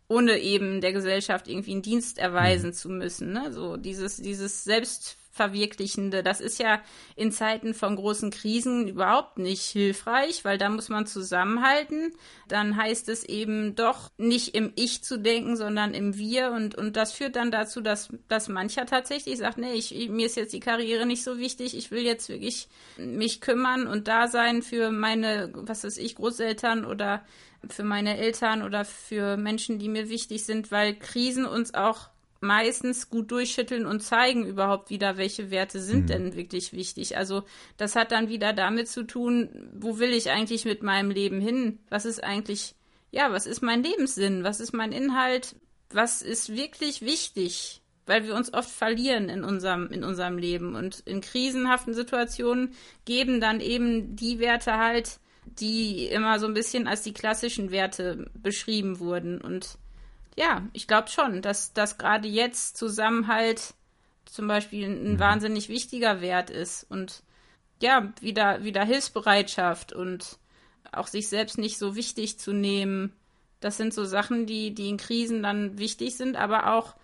ohne 0.07 0.39
eben 0.39 0.81
der 0.81 0.93
Gesellschaft 0.93 1.47
irgendwie 1.47 1.71
einen 1.71 1.81
Dienst 1.81 2.17
erweisen 2.17 2.69
mhm. 2.69 2.73
zu 2.73 2.89
müssen. 2.89 3.31
Ne? 3.31 3.51
So 3.51 3.77
dieses, 3.77 4.17
dieses 4.17 4.63
Selbst 4.63 5.17
Verwirklichende. 5.39 6.21
Das 6.21 6.41
ist 6.41 6.59
ja 6.59 6.81
in 7.15 7.31
Zeiten 7.31 7.73
von 7.73 7.95
großen 7.95 8.29
Krisen 8.29 8.89
überhaupt 8.89 9.37
nicht 9.37 9.61
hilfreich, 9.61 10.43
weil 10.43 10.57
da 10.57 10.67
muss 10.67 10.89
man 10.89 11.05
zusammenhalten. 11.05 12.11
Dann 12.49 12.75
heißt 12.75 13.07
es 13.07 13.23
eben 13.23 13.73
doch 13.73 14.09
nicht 14.17 14.53
im 14.53 14.73
Ich 14.75 15.01
zu 15.01 15.17
denken, 15.17 15.55
sondern 15.55 15.93
im 15.93 16.17
Wir. 16.17 16.51
Und, 16.51 16.75
und 16.75 16.97
das 16.97 17.13
führt 17.13 17.37
dann 17.37 17.51
dazu, 17.51 17.79
dass, 17.79 18.09
dass 18.27 18.49
mancher 18.49 18.85
tatsächlich 18.85 19.37
sagt, 19.37 19.57
nee, 19.57 19.71
ich, 19.75 20.09
mir 20.09 20.25
ist 20.25 20.35
jetzt 20.35 20.51
die 20.51 20.59
Karriere 20.59 21.05
nicht 21.05 21.23
so 21.23 21.37
wichtig. 21.37 21.77
Ich 21.77 21.89
will 21.89 22.03
jetzt 22.03 22.27
wirklich 22.27 22.67
mich 22.97 23.39
kümmern 23.39 23.87
und 23.87 24.09
da 24.09 24.27
sein 24.27 24.61
für 24.61 24.91
meine, 24.91 25.51
was 25.53 25.85
weiß 25.85 25.95
ich, 25.99 26.15
Großeltern 26.15 26.83
oder 26.83 27.23
für 27.69 27.83
meine 27.83 28.17
Eltern 28.17 28.61
oder 28.61 28.83
für 28.83 29.37
Menschen, 29.37 29.79
die 29.79 29.87
mir 29.87 30.09
wichtig 30.09 30.43
sind, 30.43 30.69
weil 30.69 30.95
Krisen 30.95 31.45
uns 31.45 31.73
auch 31.73 32.09
meistens 32.41 33.09
gut 33.09 33.31
durchschütteln 33.31 33.85
und 33.85 34.01
zeigen 34.01 34.45
überhaupt 34.45 34.89
wieder, 34.89 35.17
welche 35.17 35.51
Werte 35.51 35.79
sind 35.81 36.03
mhm. 36.03 36.07
denn 36.07 36.35
wirklich 36.35 36.73
wichtig. 36.73 37.17
Also 37.17 37.43
das 37.77 37.95
hat 37.95 38.11
dann 38.11 38.29
wieder 38.29 38.53
damit 38.53 38.87
zu 38.87 39.03
tun, 39.03 39.71
wo 39.73 39.99
will 39.99 40.11
ich 40.11 40.29
eigentlich 40.31 40.65
mit 40.65 40.83
meinem 40.83 41.11
Leben 41.11 41.41
hin? 41.41 41.79
Was 41.89 42.05
ist 42.05 42.23
eigentlich, 42.23 42.75
ja, 43.11 43.31
was 43.31 43.45
ist 43.45 43.61
mein 43.61 43.83
Lebenssinn? 43.83 44.43
Was 44.43 44.59
ist 44.59 44.73
mein 44.73 44.91
Inhalt? 44.91 45.55
Was 45.91 46.21
ist 46.21 46.55
wirklich 46.55 47.01
wichtig? 47.01 47.81
Weil 48.05 48.25
wir 48.25 48.35
uns 48.35 48.53
oft 48.53 48.69
verlieren 48.69 49.29
in 49.29 49.43
unserem, 49.43 49.91
in 49.91 50.03
unserem 50.03 50.37
Leben. 50.37 50.75
Und 50.75 51.01
in 51.01 51.21
krisenhaften 51.21 51.93
Situationen 51.93 52.73
geben 53.05 53.41
dann 53.41 53.59
eben 53.59 54.15
die 54.15 54.39
Werte 54.39 54.77
halt, 54.77 55.19
die 55.45 56.05
immer 56.05 56.39
so 56.39 56.47
ein 56.47 56.53
bisschen 56.53 56.87
als 56.87 57.01
die 57.01 57.13
klassischen 57.13 57.69
Werte 57.69 58.31
beschrieben 58.33 58.99
wurden. 58.99 59.41
Und 59.41 59.77
ja, 60.39 60.65
ich 60.71 60.87
glaube 60.87 61.09
schon, 61.09 61.41
dass, 61.41 61.73
dass 61.73 61.97
gerade 61.97 62.29
jetzt 62.29 62.77
Zusammenhalt 62.77 63.73
zum 64.23 64.47
Beispiel 64.47 64.87
ein 64.87 65.13
mhm. 65.13 65.19
wahnsinnig 65.19 65.67
wichtiger 65.67 66.21
Wert 66.21 66.49
ist 66.49 66.85
und 66.89 67.23
ja, 67.81 68.13
wieder, 68.21 68.63
wieder 68.63 68.85
Hilfsbereitschaft 68.85 69.91
und 69.91 70.37
auch 70.93 71.07
sich 71.07 71.27
selbst 71.27 71.57
nicht 71.57 71.77
so 71.77 71.95
wichtig 71.95 72.39
zu 72.39 72.53
nehmen. 72.53 73.13
Das 73.59 73.75
sind 73.75 73.93
so 73.93 74.05
Sachen, 74.05 74.45
die, 74.45 74.73
die 74.73 74.87
in 74.87 74.95
Krisen 74.95 75.43
dann 75.43 75.77
wichtig 75.77 76.15
sind, 76.15 76.37
aber 76.37 76.73
auch, 76.73 76.95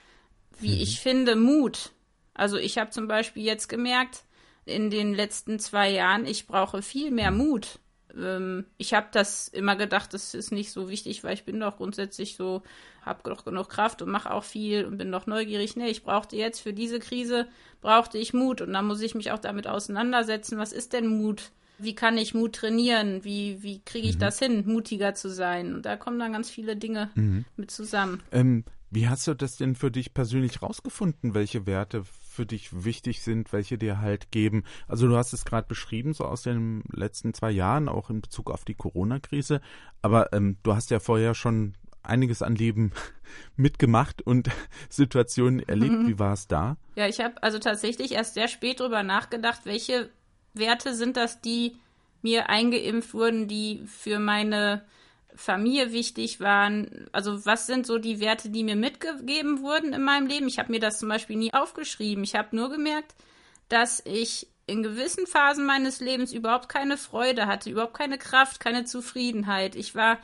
wie 0.60 0.76
mhm. 0.76 0.82
ich 0.82 1.02
finde, 1.02 1.36
Mut. 1.36 1.92
Also 2.34 2.56
ich 2.56 2.78
habe 2.78 2.92
zum 2.92 3.10
Beispiel 3.10 3.44
jetzt 3.44 3.68
gemerkt, 3.68 4.24
in 4.66 4.90
den 4.90 5.14
letzten 5.14 5.60
zwei 5.60 5.90
Jahren, 5.92 6.26
ich 6.26 6.48
brauche 6.48 6.82
viel 6.82 7.12
mehr 7.12 7.32
Mut 7.32 7.80
ähm, 8.18 8.66
ich 8.78 8.94
habe 8.94 9.08
das 9.12 9.48
immer 9.48 9.76
gedacht, 9.76 10.14
das 10.14 10.34
ist 10.34 10.52
nicht 10.52 10.72
so 10.72 10.90
wichtig, 10.90 11.24
weil 11.24 11.34
ich 11.34 11.46
bin 11.46 11.60
doch 11.60 11.78
grundsätzlich 11.78 12.36
so, 12.36 12.64
habe 13.02 13.22
doch 13.24 13.46
genug 13.46 13.70
Kraft 13.70 14.02
und 14.02 14.10
mache 14.10 14.32
auch 14.32 14.44
viel 14.44 14.86
und 14.86 14.98
bin 14.98 15.12
doch 15.12 15.28
neugierig. 15.28 15.76
Nee, 15.76 15.90
ich 15.90 16.04
brauchte 16.04 16.36
jetzt 16.36 16.60
für 16.60 16.74
diese 16.74 17.00
Krise, 17.00 17.48
brauchte 17.82 18.18
ich 18.18 18.34
Mut 18.34 18.62
und 18.62 18.74
dann 18.74 18.86
muss 18.86 19.02
ich 19.02 19.16
mich 19.16 19.32
auch 19.32 19.40
damit 19.40 19.68
auseinandersetzen, 19.68 20.58
was 20.58 20.74
ist 20.74 20.94
denn 20.94 21.08
Mut? 21.08 21.52
Wie 21.78 21.96
kann 21.96 22.18
ich 22.18 22.34
Mut 22.34 22.54
trainieren? 22.54 23.24
Wie, 23.24 23.62
wie 23.62 23.82
kriege 23.84 24.08
ich 24.08 24.16
mhm. 24.16 24.20
das 24.20 24.40
hin, 24.40 24.64
mutiger 24.66 25.14
zu 25.14 25.30
sein? 25.30 25.76
Und 25.76 25.86
da 25.86 25.98
kommen 25.98 26.20
dann 26.20 26.32
ganz 26.32 26.50
viele 26.50 26.78
Dinge 26.78 27.10
mhm. 27.16 27.46
mit 27.58 27.70
zusammen. 27.70 28.24
Ähm, 28.32 28.64
wie 28.92 29.08
hast 29.08 29.28
du 29.28 29.34
das 29.34 29.58
denn 29.58 29.76
für 29.76 29.92
dich 29.92 30.14
persönlich 30.14 30.62
rausgefunden, 30.62 31.34
welche 31.34 31.66
Werte 31.66 32.04
für 32.04 32.46
dich 32.46 32.86
wichtig 32.86 33.22
sind, 33.22 33.52
welche 33.52 33.78
dir 33.78 34.00
halt 34.00 34.32
geben? 34.32 34.64
Also 34.88 35.08
du 35.08 35.18
hast 35.18 35.34
es 35.34 35.46
gerade 35.46 35.68
beschrieben, 35.68 36.14
so 36.14 36.26
aus 36.26 36.44
den 36.44 36.84
letzten 36.92 37.34
zwei 37.34 37.52
Jahren, 37.52 37.90
auch 37.90 38.10
in 38.10 38.22
Bezug 38.22 38.52
auf 38.52 38.66
die 38.66 38.76
Corona-Krise. 38.76 39.62
Aber 40.02 40.34
ähm, 40.34 40.58
du 40.64 40.76
hast 40.76 40.92
ja 40.92 41.00
vorher 41.00 41.36
schon 41.36 41.74
einiges 42.04 42.42
an 42.42 42.56
Leben 42.56 42.92
mitgemacht 43.56 44.22
und 44.22 44.50
Situationen 44.90 45.60
erlebt. 45.68 45.94
Mhm. 45.94 46.08
Wie 46.08 46.20
war 46.20 46.34
es 46.34 46.48
da? 46.48 46.78
Ja, 46.96 47.08
ich 47.08 47.20
habe 47.20 47.42
also 47.42 47.60
tatsächlich 47.60 48.14
erst 48.14 48.36
sehr 48.36 48.48
spät 48.48 48.80
darüber 48.80 49.04
nachgedacht, 49.04 49.62
welche 49.66 50.10
Werte 50.54 50.94
sind 50.94 51.18
das, 51.18 51.42
die 51.42 51.76
mir 52.22 52.50
eingeimpft 52.50 53.14
wurden, 53.14 53.48
die 53.48 53.84
für 53.86 54.20
meine 54.20 54.84
Familie 55.36 55.92
wichtig 55.92 56.40
waren. 56.40 57.08
Also 57.12 57.46
was 57.46 57.68
sind 57.68 57.86
so 57.86 57.98
die 57.98 58.20
Werte, 58.20 58.50
die 58.50 58.64
mir 58.64 58.76
mitgegeben 58.76 59.62
wurden 59.62 59.94
in 59.94 60.04
meinem 60.04 60.28
Leben? 60.28 60.48
Ich 60.48 60.60
habe 60.60 60.72
mir 60.72 60.80
das 60.80 61.00
zum 61.00 61.10
Beispiel 61.10 61.38
nie 61.38 61.54
aufgeschrieben. 61.54 62.24
Ich 62.24 62.36
habe 62.36 62.56
nur 62.56 62.70
gemerkt, 62.70 63.16
dass 63.70 64.02
ich 64.06 64.48
in 64.68 64.84
gewissen 64.84 65.28
Phasen 65.28 65.66
meines 65.66 66.00
Lebens 66.00 66.34
überhaupt 66.34 66.70
keine 66.70 66.98
Freude 66.98 67.48
hatte, 67.48 67.70
überhaupt 67.70 67.94
keine 67.94 68.18
Kraft, 68.18 68.60
keine 68.60 68.86
Zufriedenheit. 68.86 69.76
Ich 69.76 69.94
war 69.96 70.18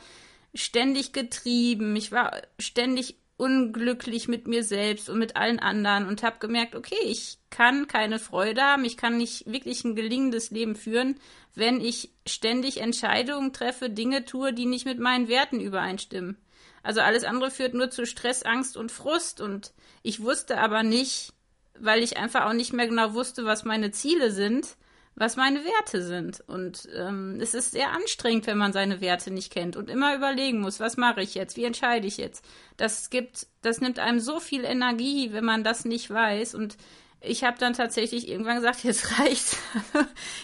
ständig 0.54 1.12
getrieben, 1.12 1.94
ich 1.96 2.12
war 2.12 2.42
ständig 2.58 3.16
unglücklich 3.36 4.28
mit 4.28 4.46
mir 4.46 4.62
selbst 4.62 5.08
und 5.08 5.18
mit 5.18 5.36
allen 5.36 5.58
anderen 5.58 6.06
und 6.06 6.22
habe 6.22 6.38
gemerkt, 6.38 6.74
okay, 6.74 6.98
ich 7.04 7.38
kann 7.50 7.88
keine 7.88 8.18
Freude 8.18 8.62
haben, 8.62 8.84
ich 8.84 8.96
kann 8.96 9.16
nicht 9.16 9.50
wirklich 9.50 9.84
ein 9.84 9.96
gelingendes 9.96 10.50
Leben 10.50 10.76
führen, 10.76 11.16
wenn 11.54 11.80
ich 11.80 12.10
ständig 12.26 12.80
Entscheidungen 12.80 13.52
treffe, 13.52 13.90
Dinge 13.90 14.24
tue, 14.24 14.52
die 14.52 14.66
nicht 14.66 14.86
mit 14.86 14.98
meinen 14.98 15.28
Werten 15.28 15.60
übereinstimmen. 15.60 16.36
Also 16.82 17.00
alles 17.00 17.24
andere 17.24 17.50
führt 17.50 17.74
nur 17.74 17.90
zu 17.90 18.06
Stress, 18.06 18.42
Angst 18.42 18.76
und 18.76 18.90
Frust 18.90 19.40
und 19.40 19.72
ich 20.02 20.22
wusste 20.22 20.58
aber 20.58 20.82
nicht, 20.82 21.32
weil 21.78 22.02
ich 22.02 22.16
einfach 22.16 22.46
auch 22.46 22.52
nicht 22.52 22.72
mehr 22.72 22.88
genau 22.88 23.14
wusste, 23.14 23.44
was 23.44 23.64
meine 23.64 23.90
Ziele 23.92 24.30
sind, 24.30 24.76
was 25.14 25.36
meine 25.36 25.64
Werte 25.64 26.02
sind. 26.02 26.42
Und 26.46 26.88
ähm, 26.96 27.38
es 27.40 27.54
ist 27.54 27.72
sehr 27.72 27.90
anstrengend, 27.92 28.46
wenn 28.46 28.58
man 28.58 28.72
seine 28.72 29.00
Werte 29.00 29.30
nicht 29.30 29.52
kennt 29.52 29.76
und 29.76 29.90
immer 29.90 30.14
überlegen 30.14 30.60
muss, 30.60 30.80
was 30.80 30.96
mache 30.96 31.22
ich 31.22 31.34
jetzt, 31.34 31.56
wie 31.56 31.64
entscheide 31.64 32.06
ich 32.06 32.16
jetzt. 32.16 32.44
Das 32.76 33.10
gibt, 33.10 33.46
das 33.62 33.80
nimmt 33.80 33.98
einem 33.98 34.20
so 34.20 34.40
viel 34.40 34.64
Energie, 34.64 35.32
wenn 35.32 35.44
man 35.44 35.64
das 35.64 35.84
nicht 35.84 36.10
weiß. 36.10 36.54
Und 36.54 36.76
ich 37.24 37.44
habe 37.44 37.58
dann 37.58 37.72
tatsächlich 37.72 38.28
irgendwann 38.28 38.56
gesagt, 38.56 38.82
jetzt 38.84 39.18
reicht's. 39.20 39.56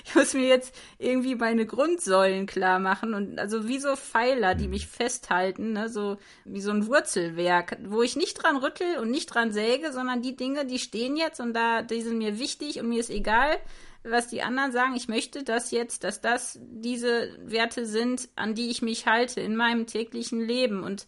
ich 0.04 0.14
muss 0.14 0.34
mir 0.34 0.46
jetzt 0.46 0.74
irgendwie 0.98 1.34
meine 1.34 1.66
Grundsäulen 1.66 2.46
klar 2.46 2.78
machen 2.78 3.14
und 3.14 3.38
also 3.38 3.68
wie 3.68 3.78
so 3.78 3.96
Pfeiler, 3.96 4.54
die 4.54 4.68
mich 4.68 4.86
festhalten, 4.86 5.72
ne? 5.72 5.88
so 5.88 6.18
wie 6.44 6.60
so 6.60 6.70
ein 6.70 6.86
Wurzelwerk, 6.86 7.78
wo 7.84 8.02
ich 8.02 8.16
nicht 8.16 8.34
dran 8.34 8.58
rüttel 8.58 8.98
und 8.98 9.10
nicht 9.10 9.26
dran 9.26 9.52
säge, 9.52 9.92
sondern 9.92 10.22
die 10.22 10.36
Dinge, 10.36 10.66
die 10.66 10.78
stehen 10.78 11.16
jetzt 11.16 11.40
und 11.40 11.54
da 11.54 11.82
die 11.82 12.02
sind 12.02 12.18
mir 12.18 12.38
wichtig 12.38 12.80
und 12.80 12.88
mir 12.88 13.00
ist 13.00 13.10
egal, 13.10 13.58
was 14.04 14.28
die 14.28 14.42
anderen 14.42 14.72
sagen. 14.72 14.94
Ich 14.96 15.08
möchte, 15.08 15.44
dass 15.44 15.70
jetzt, 15.70 16.04
dass 16.04 16.20
das 16.20 16.58
diese 16.62 17.36
Werte 17.42 17.86
sind, 17.86 18.28
an 18.36 18.54
die 18.54 18.70
ich 18.70 18.82
mich 18.82 19.06
halte 19.06 19.40
in 19.40 19.56
meinem 19.56 19.86
täglichen 19.86 20.40
Leben 20.40 20.82
und 20.82 21.06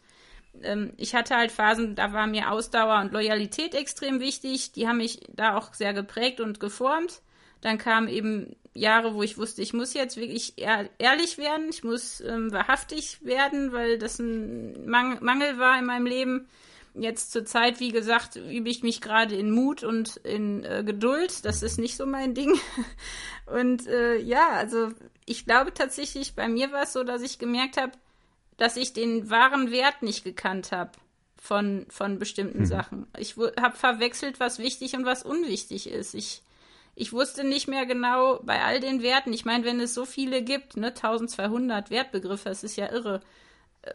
ähm, 0.62 0.92
ich 0.96 1.14
hatte 1.14 1.36
halt 1.36 1.52
Phasen, 1.52 1.94
da 1.94 2.12
war 2.12 2.26
mir 2.26 2.50
Ausdauer 2.50 3.00
und 3.00 3.12
Loyalität 3.12 3.74
extrem 3.74 4.20
wichtig. 4.20 4.72
Die 4.72 4.88
haben 4.88 4.98
mich 4.98 5.20
da 5.32 5.56
auch 5.56 5.74
sehr 5.74 5.94
geprägt 5.94 6.40
und 6.40 6.60
geformt. 6.60 7.22
Dann 7.60 7.78
kamen 7.78 8.08
eben 8.08 8.56
Jahre, 8.72 9.14
wo 9.14 9.22
ich 9.22 9.36
wusste, 9.36 9.62
ich 9.62 9.72
muss 9.72 9.94
jetzt 9.94 10.16
wirklich 10.16 10.54
ehrlich 10.56 11.38
werden, 11.38 11.68
ich 11.68 11.84
muss 11.84 12.20
ähm, 12.20 12.52
wahrhaftig 12.52 13.18
werden, 13.24 13.72
weil 13.72 13.98
das 13.98 14.18
ein 14.18 14.86
Mang 14.86 15.22
Mangel 15.22 15.58
war 15.58 15.78
in 15.78 15.84
meinem 15.86 16.06
Leben. 16.06 16.48
Jetzt 16.94 17.32
zur 17.32 17.44
Zeit, 17.44 17.78
wie 17.80 17.92
gesagt, 17.92 18.36
übe 18.36 18.68
ich 18.68 18.82
mich 18.82 19.00
gerade 19.00 19.36
in 19.36 19.50
Mut 19.50 19.84
und 19.84 20.16
in 20.18 20.64
äh, 20.64 20.82
Geduld. 20.84 21.44
Das 21.44 21.62
ist 21.62 21.78
nicht 21.78 21.96
so 21.96 22.06
mein 22.06 22.34
Ding. 22.34 22.58
Und 23.46 23.86
äh, 23.86 24.16
ja, 24.18 24.50
also 24.50 24.90
ich 25.26 25.44
glaube 25.44 25.74
tatsächlich, 25.74 26.34
bei 26.34 26.48
mir 26.48 26.72
war 26.72 26.84
es 26.84 26.92
so, 26.92 27.02
dass 27.02 27.22
ich 27.22 27.38
gemerkt 27.38 27.76
habe, 27.76 27.92
dass 28.56 28.76
ich 28.76 28.92
den 28.92 29.30
wahren 29.30 29.70
Wert 29.70 30.02
nicht 30.02 30.22
gekannt 30.22 30.70
habe 30.72 30.92
von, 31.40 31.86
von 31.88 32.18
bestimmten 32.18 32.60
mhm. 32.60 32.66
Sachen. 32.66 33.06
Ich 33.18 33.36
habe 33.36 33.76
verwechselt, 33.76 34.38
was 34.38 34.58
wichtig 34.58 34.94
und 34.94 35.04
was 35.04 35.22
unwichtig 35.22 35.88
ist. 35.88 36.14
Ich, 36.14 36.42
ich 36.94 37.12
wusste 37.12 37.44
nicht 37.44 37.66
mehr 37.66 37.86
genau 37.86 38.40
bei 38.42 38.62
all 38.62 38.78
den 38.78 39.02
Werten. 39.02 39.32
Ich 39.32 39.44
meine, 39.44 39.64
wenn 39.64 39.80
es 39.80 39.94
so 39.94 40.04
viele 40.04 40.42
gibt, 40.42 40.76
ne, 40.76 40.88
1200 40.88 41.90
Wertbegriffe, 41.90 42.50
das 42.50 42.62
ist 42.62 42.76
ja 42.76 42.92
irre. 42.92 43.20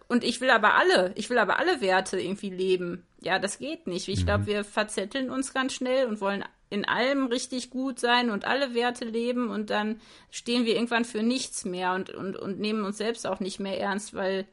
Und 0.08 0.24
ich 0.24 0.41
will 0.41 0.50
aber 0.50 0.74
alle, 0.76 1.12
ich 1.15 1.30
will 1.30 1.38
aber 1.38 1.60
alle 1.60 1.80
Werte 1.80 2.19
irgendwie 2.19 2.50
leben. 2.50 3.06
Ja, 3.21 3.38
das 3.39 3.60
geht 3.60 3.86
nicht. 3.88 4.08
Ich 4.08 4.21
mhm. 4.21 4.26
glaube, 4.26 4.48
wir 4.48 4.63
verzetteln 4.63 5.30
uns 5.30 5.54
ganz 5.54 5.74
schnell 5.74 6.08
und 6.08 6.21
wollen 6.21 6.43
in 6.69 6.86
allem 6.86 7.28
richtig 7.28 7.69
gut 7.69 8.00
sein 8.00 8.32
und 8.32 8.45
alle 8.45 8.74
Werte 8.74 9.06
leben 9.06 9.50
und 9.50 9.69
dann 9.69 10.02
stehen 10.32 10.65
wir 10.65 10.76
irgendwann 10.76 11.06
für 11.06 11.21
nichts 11.21 11.63
mehr 11.63 11.93
und, 11.93 12.10
und, 12.10 12.36
und 12.36 12.60
nehmen 12.60 12.84
uns 12.84 12.98
selbst 12.98 13.28
auch 13.28 13.39
nicht 13.39 13.60
mehr 13.60 13.80
ernst, 13.80 14.13
weil 14.15 14.48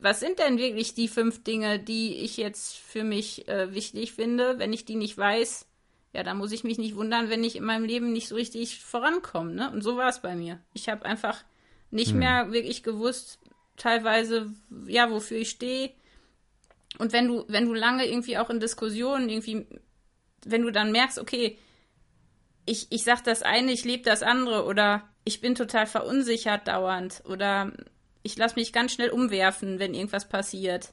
was 0.00 0.18
sind 0.18 0.38
denn 0.38 0.58
wirklich 0.58 0.94
die 0.94 1.06
fünf 1.06 1.44
Dinge, 1.44 1.78
die 1.78 2.16
ich 2.16 2.36
jetzt 2.36 2.76
für 2.76 3.04
mich 3.04 3.46
äh, 3.46 3.72
wichtig 3.72 4.12
finde? 4.12 4.58
Wenn 4.58 4.72
ich 4.72 4.84
die 4.84 4.96
nicht 4.96 5.16
weiß, 5.16 5.66
ja, 6.12 6.22
dann 6.24 6.38
muss 6.38 6.50
ich 6.50 6.64
mich 6.64 6.78
nicht 6.78 6.96
wundern, 6.96 7.30
wenn 7.30 7.44
ich 7.44 7.56
in 7.56 7.64
meinem 7.64 7.84
Leben 7.84 8.12
nicht 8.12 8.28
so 8.28 8.34
richtig 8.34 8.80
vorankomme. 8.80 9.52
Ne? 9.52 9.70
Und 9.70 9.82
so 9.82 9.96
war 9.96 10.08
es 10.08 10.20
bei 10.20 10.34
mir. 10.34 10.58
Ich 10.74 10.88
habe 10.88 11.04
einfach 11.04 11.44
nicht 11.90 12.10
hm. 12.10 12.18
mehr 12.18 12.52
wirklich 12.52 12.82
gewusst, 12.82 13.38
teilweise, 13.76 14.52
ja, 14.86 15.10
wofür 15.10 15.38
ich 15.38 15.50
stehe. 15.50 15.90
Und 16.98 17.12
wenn 17.12 17.28
du, 17.28 17.44
wenn 17.48 17.64
du 17.64 17.74
lange 17.74 18.06
irgendwie 18.06 18.38
auch 18.38 18.50
in 18.50 18.60
Diskussionen 18.60 19.28
irgendwie, 19.28 19.66
wenn 20.44 20.62
du 20.62 20.70
dann 20.70 20.92
merkst, 20.92 21.18
okay, 21.18 21.58
ich, 22.66 22.86
ich 22.90 23.02
sag 23.04 23.24
das 23.24 23.42
eine, 23.42 23.72
ich 23.72 23.84
lebe 23.84 24.04
das 24.04 24.22
andere 24.22 24.64
oder 24.64 25.08
ich 25.24 25.40
bin 25.40 25.54
total 25.54 25.86
verunsichert 25.86 26.68
dauernd 26.68 27.22
oder 27.24 27.72
ich 28.22 28.36
lasse 28.36 28.56
mich 28.56 28.72
ganz 28.72 28.92
schnell 28.92 29.10
umwerfen, 29.10 29.78
wenn 29.78 29.94
irgendwas 29.94 30.28
passiert, 30.28 30.92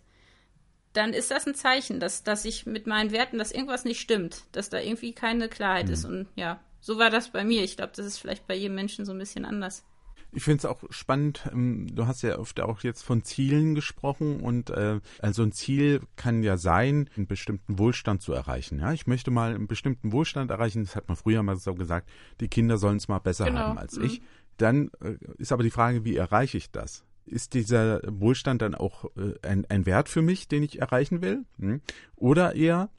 dann 0.94 1.14
ist 1.14 1.30
das 1.30 1.46
ein 1.46 1.56
Zeichen, 1.56 2.00
dass, 2.00 2.24
dass 2.24 2.46
ich 2.46 2.66
mit 2.66 2.88
meinen 2.88 3.12
Werten, 3.12 3.38
dass 3.38 3.52
irgendwas 3.52 3.86
nicht 3.86 4.00
stimmt, 4.00 4.44
dass 4.52 4.70
da 4.70 4.80
irgendwie 4.80 5.14
keine 5.14 5.48
Klarheit 5.48 5.88
mhm. 5.88 5.94
ist. 5.94 6.06
Und 6.06 6.28
ja, 6.36 6.60
so 6.82 6.98
war 6.98 7.10
das 7.10 7.30
bei 7.30 7.44
mir. 7.44 7.64
Ich 7.64 7.78
glaube, 7.78 7.94
das 7.96 8.06
ist 8.06 8.18
vielleicht 8.18 8.48
bei 8.48 8.56
jedem 8.56 8.76
Menschen 8.76 9.06
so 9.06 9.12
ein 9.12 9.20
bisschen 9.20 9.46
anders. 9.46 9.84
Ich 10.32 10.44
finde 10.44 10.60
es 10.60 10.66
auch 10.66 10.84
spannend, 10.90 11.50
ähm, 11.52 11.88
du 11.94 12.06
hast 12.08 12.22
ja 12.22 12.38
oft 12.38 12.60
auch 12.62 12.82
jetzt 12.82 13.04
von 13.04 13.24
Zielen 13.24 13.76
gesprochen 13.76 14.42
und 14.42 14.70
äh, 14.70 15.00
also 15.20 15.44
ein 15.44 15.52
Ziel 15.52 16.02
kann 16.16 16.44
ja 16.44 16.58
sein, 16.58 17.10
einen 17.16 17.28
bestimmten 17.28 17.80
Wohlstand 17.80 18.22
zu 18.22 18.34
erreichen. 18.34 18.80
Ja, 18.80 18.94
ich 18.94 19.08
möchte 19.08 19.32
mal 19.32 19.56
einen 19.56 19.68
bestimmten 19.68 20.12
Wohlstand 20.12 20.52
erreichen, 20.52 20.84
das 20.84 20.96
hat 20.96 21.08
man 21.08 21.18
früher 21.18 21.42
mal 21.44 21.56
so 21.56 21.74
gesagt, 21.74 22.10
die 22.40 22.48
Kinder 22.48 22.78
sollen 22.78 22.98
es 22.98 23.08
mal 23.08 23.20
besser 23.20 23.46
genau. 23.46 23.60
haben 23.60 23.78
als 23.78 23.98
mhm. 23.98 24.06
ich. 24.06 24.22
Dann 24.58 24.92
äh, 25.02 25.16
ist 25.38 25.52
aber 25.52 25.64
die 25.64 25.72
Frage, 25.72 26.06
wie 26.06 26.16
erreiche 26.16 26.58
ich 26.58 26.72
das? 26.72 27.06
ist 27.30 27.54
dieser 27.54 28.02
Wohlstand 28.08 28.62
dann 28.62 28.76
auch 28.76 29.06
äh, 29.16 29.36
ein, 29.48 29.66
ein 29.70 29.86
Wert 29.86 30.10
für 30.10 30.22
mich, 30.22 30.48
den 30.48 30.64
ich 30.64 30.82
erreichen 30.82 31.22
will? 31.22 31.46
Hm? 31.60 31.82
Oder 32.16 32.56
eher 32.56 32.90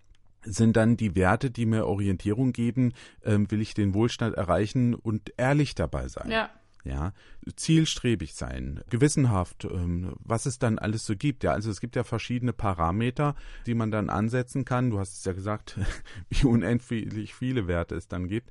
sind 0.42 0.76
dann 0.76 0.96
die 0.96 1.14
Werte, 1.16 1.50
die 1.50 1.66
mir 1.66 1.86
Orientierung 1.86 2.52
geben, 2.52 2.94
ähm, 3.24 3.50
will 3.50 3.60
ich 3.60 3.74
den 3.74 3.94
Wohlstand 3.94 4.36
erreichen 4.36 4.94
und 4.94 5.34
ehrlich 5.36 5.74
dabei 5.74 6.08
sein? 6.08 6.30
Ja. 6.30 6.50
Ja, 6.84 7.12
zielstrebig 7.56 8.34
sein, 8.34 8.80
gewissenhaft, 8.88 9.64
ähm, 9.64 10.14
was 10.20 10.46
es 10.46 10.58
dann 10.58 10.78
alles 10.78 11.04
so 11.04 11.14
gibt. 11.14 11.44
Ja, 11.44 11.52
also 11.52 11.70
es 11.70 11.80
gibt 11.80 11.94
ja 11.94 12.04
verschiedene 12.04 12.52
Parameter, 12.52 13.34
die 13.66 13.74
man 13.74 13.90
dann 13.90 14.08
ansetzen 14.08 14.64
kann. 14.64 14.90
Du 14.90 14.98
hast 14.98 15.18
es 15.18 15.24
ja 15.24 15.32
gesagt, 15.32 15.78
wie 16.30 16.46
unendlich 16.46 17.34
viele 17.34 17.66
Werte 17.66 17.96
es 17.96 18.08
dann 18.08 18.28
gibt. 18.28 18.50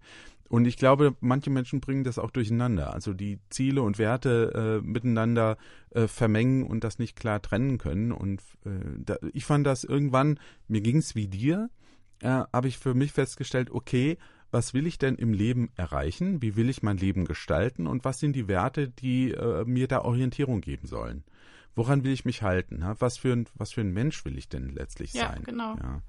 Und 0.49 0.65
ich 0.65 0.77
glaube, 0.77 1.15
manche 1.21 1.51
Menschen 1.51 1.79
bringen 1.79 2.03
das 2.03 2.17
auch 2.17 2.31
durcheinander. 2.31 2.91
Also 2.91 3.13
die 3.13 3.39
Ziele 3.49 3.83
und 3.83 3.99
Werte 3.99 4.81
äh, 4.83 4.85
miteinander 4.85 5.57
äh, 5.91 6.07
vermengen 6.07 6.63
und 6.63 6.83
das 6.83 6.97
nicht 6.97 7.15
klar 7.15 7.39
trennen 7.39 7.77
können. 7.77 8.11
Und 8.11 8.41
äh, 8.65 8.69
da, 8.97 9.17
ich 9.31 9.45
fand 9.45 9.67
das 9.67 9.83
irgendwann, 9.83 10.39
mir 10.67 10.81
ging 10.81 10.97
es 10.97 11.13
wie 11.13 11.27
dir, 11.27 11.69
äh, 12.21 12.43
habe 12.51 12.67
ich 12.67 12.79
für 12.79 12.95
mich 12.95 13.11
festgestellt, 13.11 13.69
okay, 13.69 14.17
was 14.51 14.73
will 14.73 14.87
ich 14.87 14.97
denn 14.97 15.15
im 15.15 15.33
Leben 15.33 15.69
erreichen? 15.75 16.41
Wie 16.41 16.55
will 16.55 16.69
ich 16.69 16.83
mein 16.83 16.97
Leben 16.97 17.25
gestalten? 17.25 17.87
Und 17.87 18.05
was 18.05 18.19
sind 18.19 18.35
die 18.35 18.47
Werte, 18.47 18.89
die 18.89 19.31
äh, 19.31 19.65
mir 19.65 19.87
da 19.87 20.01
Orientierung 20.01 20.61
geben 20.61 20.87
sollen? 20.87 21.23
Woran 21.75 22.03
will 22.03 22.11
ich 22.11 22.25
mich 22.25 22.41
halten? 22.41 22.83
Was 22.99 23.17
für 23.17 23.33
ein, 23.33 23.45
was 23.55 23.73
für 23.73 23.81
ein 23.81 23.93
Mensch 23.93 24.25
will 24.25 24.37
ich 24.37 24.49
denn 24.49 24.69
letztlich 24.69 25.13
ja, 25.13 25.29
sein? 25.29 25.43
Genau. 25.43 25.75
Ja. 25.77 26.01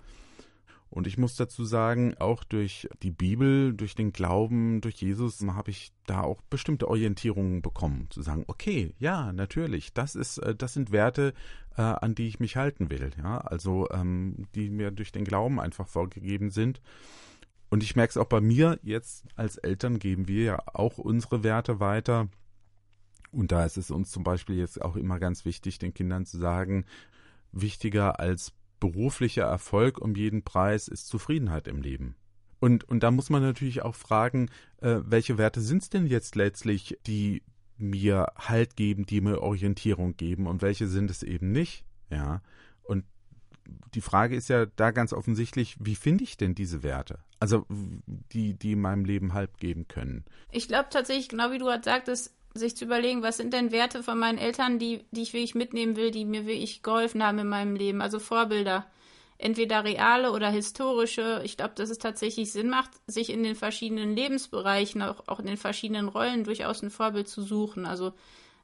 Und 0.90 1.06
ich 1.06 1.16
muss 1.16 1.36
dazu 1.36 1.64
sagen, 1.64 2.16
auch 2.18 2.42
durch 2.42 2.88
die 3.04 3.12
Bibel, 3.12 3.72
durch 3.74 3.94
den 3.94 4.12
Glauben, 4.12 4.80
durch 4.80 4.96
Jesus 4.96 5.40
habe 5.46 5.70
ich 5.70 5.92
da 6.06 6.22
auch 6.22 6.42
bestimmte 6.42 6.88
Orientierungen 6.88 7.62
bekommen, 7.62 8.08
zu 8.10 8.22
sagen, 8.22 8.44
okay, 8.48 8.92
ja, 8.98 9.32
natürlich, 9.32 9.92
das 9.92 10.16
ist, 10.16 10.38
äh, 10.38 10.56
das 10.56 10.74
sind 10.74 10.90
Werte, 10.90 11.32
äh, 11.76 11.82
an 11.82 12.16
die 12.16 12.26
ich 12.26 12.40
mich 12.40 12.56
halten 12.56 12.90
will, 12.90 13.12
ja, 13.18 13.38
also 13.38 13.88
ähm, 13.90 14.48
die 14.56 14.68
mir 14.68 14.90
durch 14.90 15.12
den 15.12 15.24
Glauben 15.24 15.60
einfach 15.60 15.86
vorgegeben 15.86 16.50
sind. 16.50 16.80
Und 17.70 17.82
ich 17.82 17.96
merke 17.96 18.10
es 18.10 18.16
auch 18.16 18.26
bei 18.26 18.40
mir 18.40 18.78
jetzt 18.82 19.24
als 19.36 19.56
Eltern 19.56 19.98
geben 19.98 20.28
wir 20.28 20.42
ja 20.42 20.58
auch 20.66 20.98
unsere 20.98 21.44
Werte 21.44 21.80
weiter. 21.80 22.28
Und 23.32 23.52
da 23.52 23.64
ist 23.64 23.76
es 23.76 23.92
uns 23.92 24.10
zum 24.10 24.24
Beispiel 24.24 24.56
jetzt 24.56 24.82
auch 24.82 24.96
immer 24.96 25.20
ganz 25.20 25.44
wichtig, 25.44 25.78
den 25.78 25.94
Kindern 25.94 26.26
zu 26.26 26.36
sagen, 26.36 26.84
wichtiger 27.52 28.18
als 28.18 28.52
beruflicher 28.80 29.44
Erfolg 29.44 29.98
um 29.98 30.16
jeden 30.16 30.42
Preis 30.42 30.88
ist 30.88 31.06
Zufriedenheit 31.06 31.68
im 31.68 31.80
Leben. 31.80 32.16
Und, 32.58 32.84
und 32.84 33.02
da 33.02 33.10
muss 33.10 33.30
man 33.30 33.42
natürlich 33.42 33.82
auch 33.82 33.94
fragen, 33.94 34.50
äh, 34.80 34.98
welche 35.04 35.38
Werte 35.38 35.60
sind 35.60 35.82
es 35.82 35.90
denn 35.90 36.06
jetzt 36.06 36.34
letztlich, 36.34 36.98
die 37.06 37.42
mir 37.78 38.32
Halt 38.36 38.76
geben, 38.76 39.06
die 39.06 39.20
mir 39.20 39.40
Orientierung 39.40 40.16
geben 40.16 40.46
und 40.46 40.60
welche 40.60 40.86
sind 40.86 41.10
es 41.10 41.22
eben 41.22 41.52
nicht? 41.52 41.84
Ja. 42.10 42.42
Die 43.94 44.00
Frage 44.00 44.36
ist 44.36 44.48
ja 44.48 44.66
da 44.66 44.90
ganz 44.90 45.12
offensichtlich, 45.12 45.76
wie 45.80 45.96
finde 45.96 46.24
ich 46.24 46.36
denn 46.36 46.54
diese 46.54 46.82
Werte? 46.82 47.18
Also 47.38 47.66
die, 48.32 48.54
die 48.54 48.76
meinem 48.76 49.04
Leben 49.04 49.34
Halt 49.34 49.58
geben 49.58 49.88
können. 49.88 50.24
Ich 50.50 50.68
glaube 50.68 50.88
tatsächlich, 50.90 51.28
genau 51.28 51.50
wie 51.50 51.58
du 51.58 51.66
gerade 51.66 51.84
sagtest, 51.84 52.34
sich 52.54 52.76
zu 52.76 52.84
überlegen, 52.84 53.22
was 53.22 53.36
sind 53.36 53.54
denn 53.54 53.72
Werte 53.72 54.02
von 54.02 54.18
meinen 54.18 54.38
Eltern, 54.38 54.78
die, 54.78 55.04
die 55.10 55.22
ich 55.22 55.32
wirklich 55.32 55.54
mitnehmen 55.54 55.96
will, 55.96 56.10
die 56.10 56.24
mir 56.24 56.46
wirklich 56.46 56.82
geholfen 56.82 57.22
haben 57.22 57.38
in 57.38 57.48
meinem 57.48 57.76
Leben. 57.76 58.02
Also 58.02 58.18
Vorbilder. 58.18 58.86
Entweder 59.38 59.84
reale 59.84 60.32
oder 60.32 60.50
historische. 60.50 61.40
Ich 61.44 61.56
glaube, 61.56 61.74
dass 61.74 61.88
es 61.88 61.98
tatsächlich 61.98 62.52
Sinn 62.52 62.68
macht, 62.68 62.90
sich 63.06 63.30
in 63.30 63.42
den 63.42 63.54
verschiedenen 63.54 64.14
Lebensbereichen, 64.14 65.00
auch, 65.00 65.28
auch 65.28 65.40
in 65.40 65.46
den 65.46 65.56
verschiedenen 65.56 66.08
Rollen 66.08 66.44
durchaus 66.44 66.82
ein 66.82 66.90
Vorbild 66.90 67.28
zu 67.28 67.40
suchen. 67.42 67.86
Also 67.86 68.12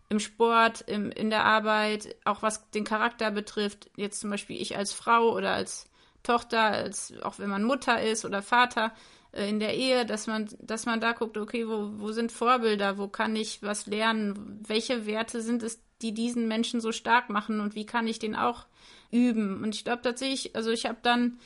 im 0.09 0.21
Sport, 0.21 0.83
im, 0.83 1.11
in 1.11 1.31
der 1.31 1.45
Arbeit, 1.45 2.17
auch 2.25 2.43
was 2.43 2.71
den 2.71 2.85
Charakter 2.85 3.31
betrifft. 3.31 3.91
Jetzt 3.97 4.21
zum 4.21 4.31
Beispiel 4.31 4.61
ich 4.61 4.77
als 4.77 4.93
Frau 4.93 5.33
oder 5.33 5.53
als 5.53 5.91
Tochter, 6.23 6.63
als, 6.63 7.13
auch 7.23 7.39
wenn 7.39 7.51
man 7.51 7.65
Mutter 7.65 8.01
ist 8.03 8.25
oder 8.25 8.43
Vater 8.43 8.93
äh, 9.33 9.49
in 9.49 9.61
der 9.61 9.75
Ehe, 9.75 10.07
dass 10.07 10.27
man, 10.27 10.49
dass 10.61 10.87
man 10.87 11.01
da 11.01 11.13
guckt, 11.13 11.37
okay, 11.37 11.67
wo, 11.69 11.91
wo 11.99 12.13
sind 12.13 12.33
Vorbilder, 12.33 12.99
wo 12.99 13.09
kann 13.09 13.35
ich 13.37 13.63
was 13.63 13.87
lernen, 13.87 14.61
welche 14.67 15.07
Werte 15.07 15.41
sind 15.41 15.63
es, 15.63 15.81
die 16.03 16.13
diesen 16.13 16.47
Menschen 16.47 16.81
so 16.81 16.93
stark 16.93 17.31
machen 17.31 17.61
und 17.61 17.75
wie 17.75 17.87
kann 17.87 18.07
ich 18.07 18.19
den 18.19 18.37
auch 18.37 18.67
üben. 19.11 19.63
Und 19.63 19.75
ich 19.75 19.85
glaube 19.85 20.03
tatsächlich, 20.03 20.55
also 20.55 20.71
ich 20.71 20.87
habe 20.87 20.99
dann 21.03 21.39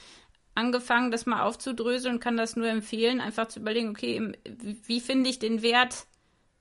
angefangen, 0.55 1.11
das 1.11 1.27
mal 1.27 1.43
aufzudröseln 1.43 2.17
und 2.17 2.21
kann 2.21 2.37
das 2.37 2.57
nur 2.57 2.69
empfehlen, 2.69 3.21
einfach 3.21 3.49
zu 3.49 3.61
überlegen, 3.61 3.91
okay, 3.91 4.33
wie, 4.45 4.81
wie 4.87 5.01
finde 5.01 5.31
ich 5.31 5.39
den 5.39 5.63
Wert, 5.63 6.07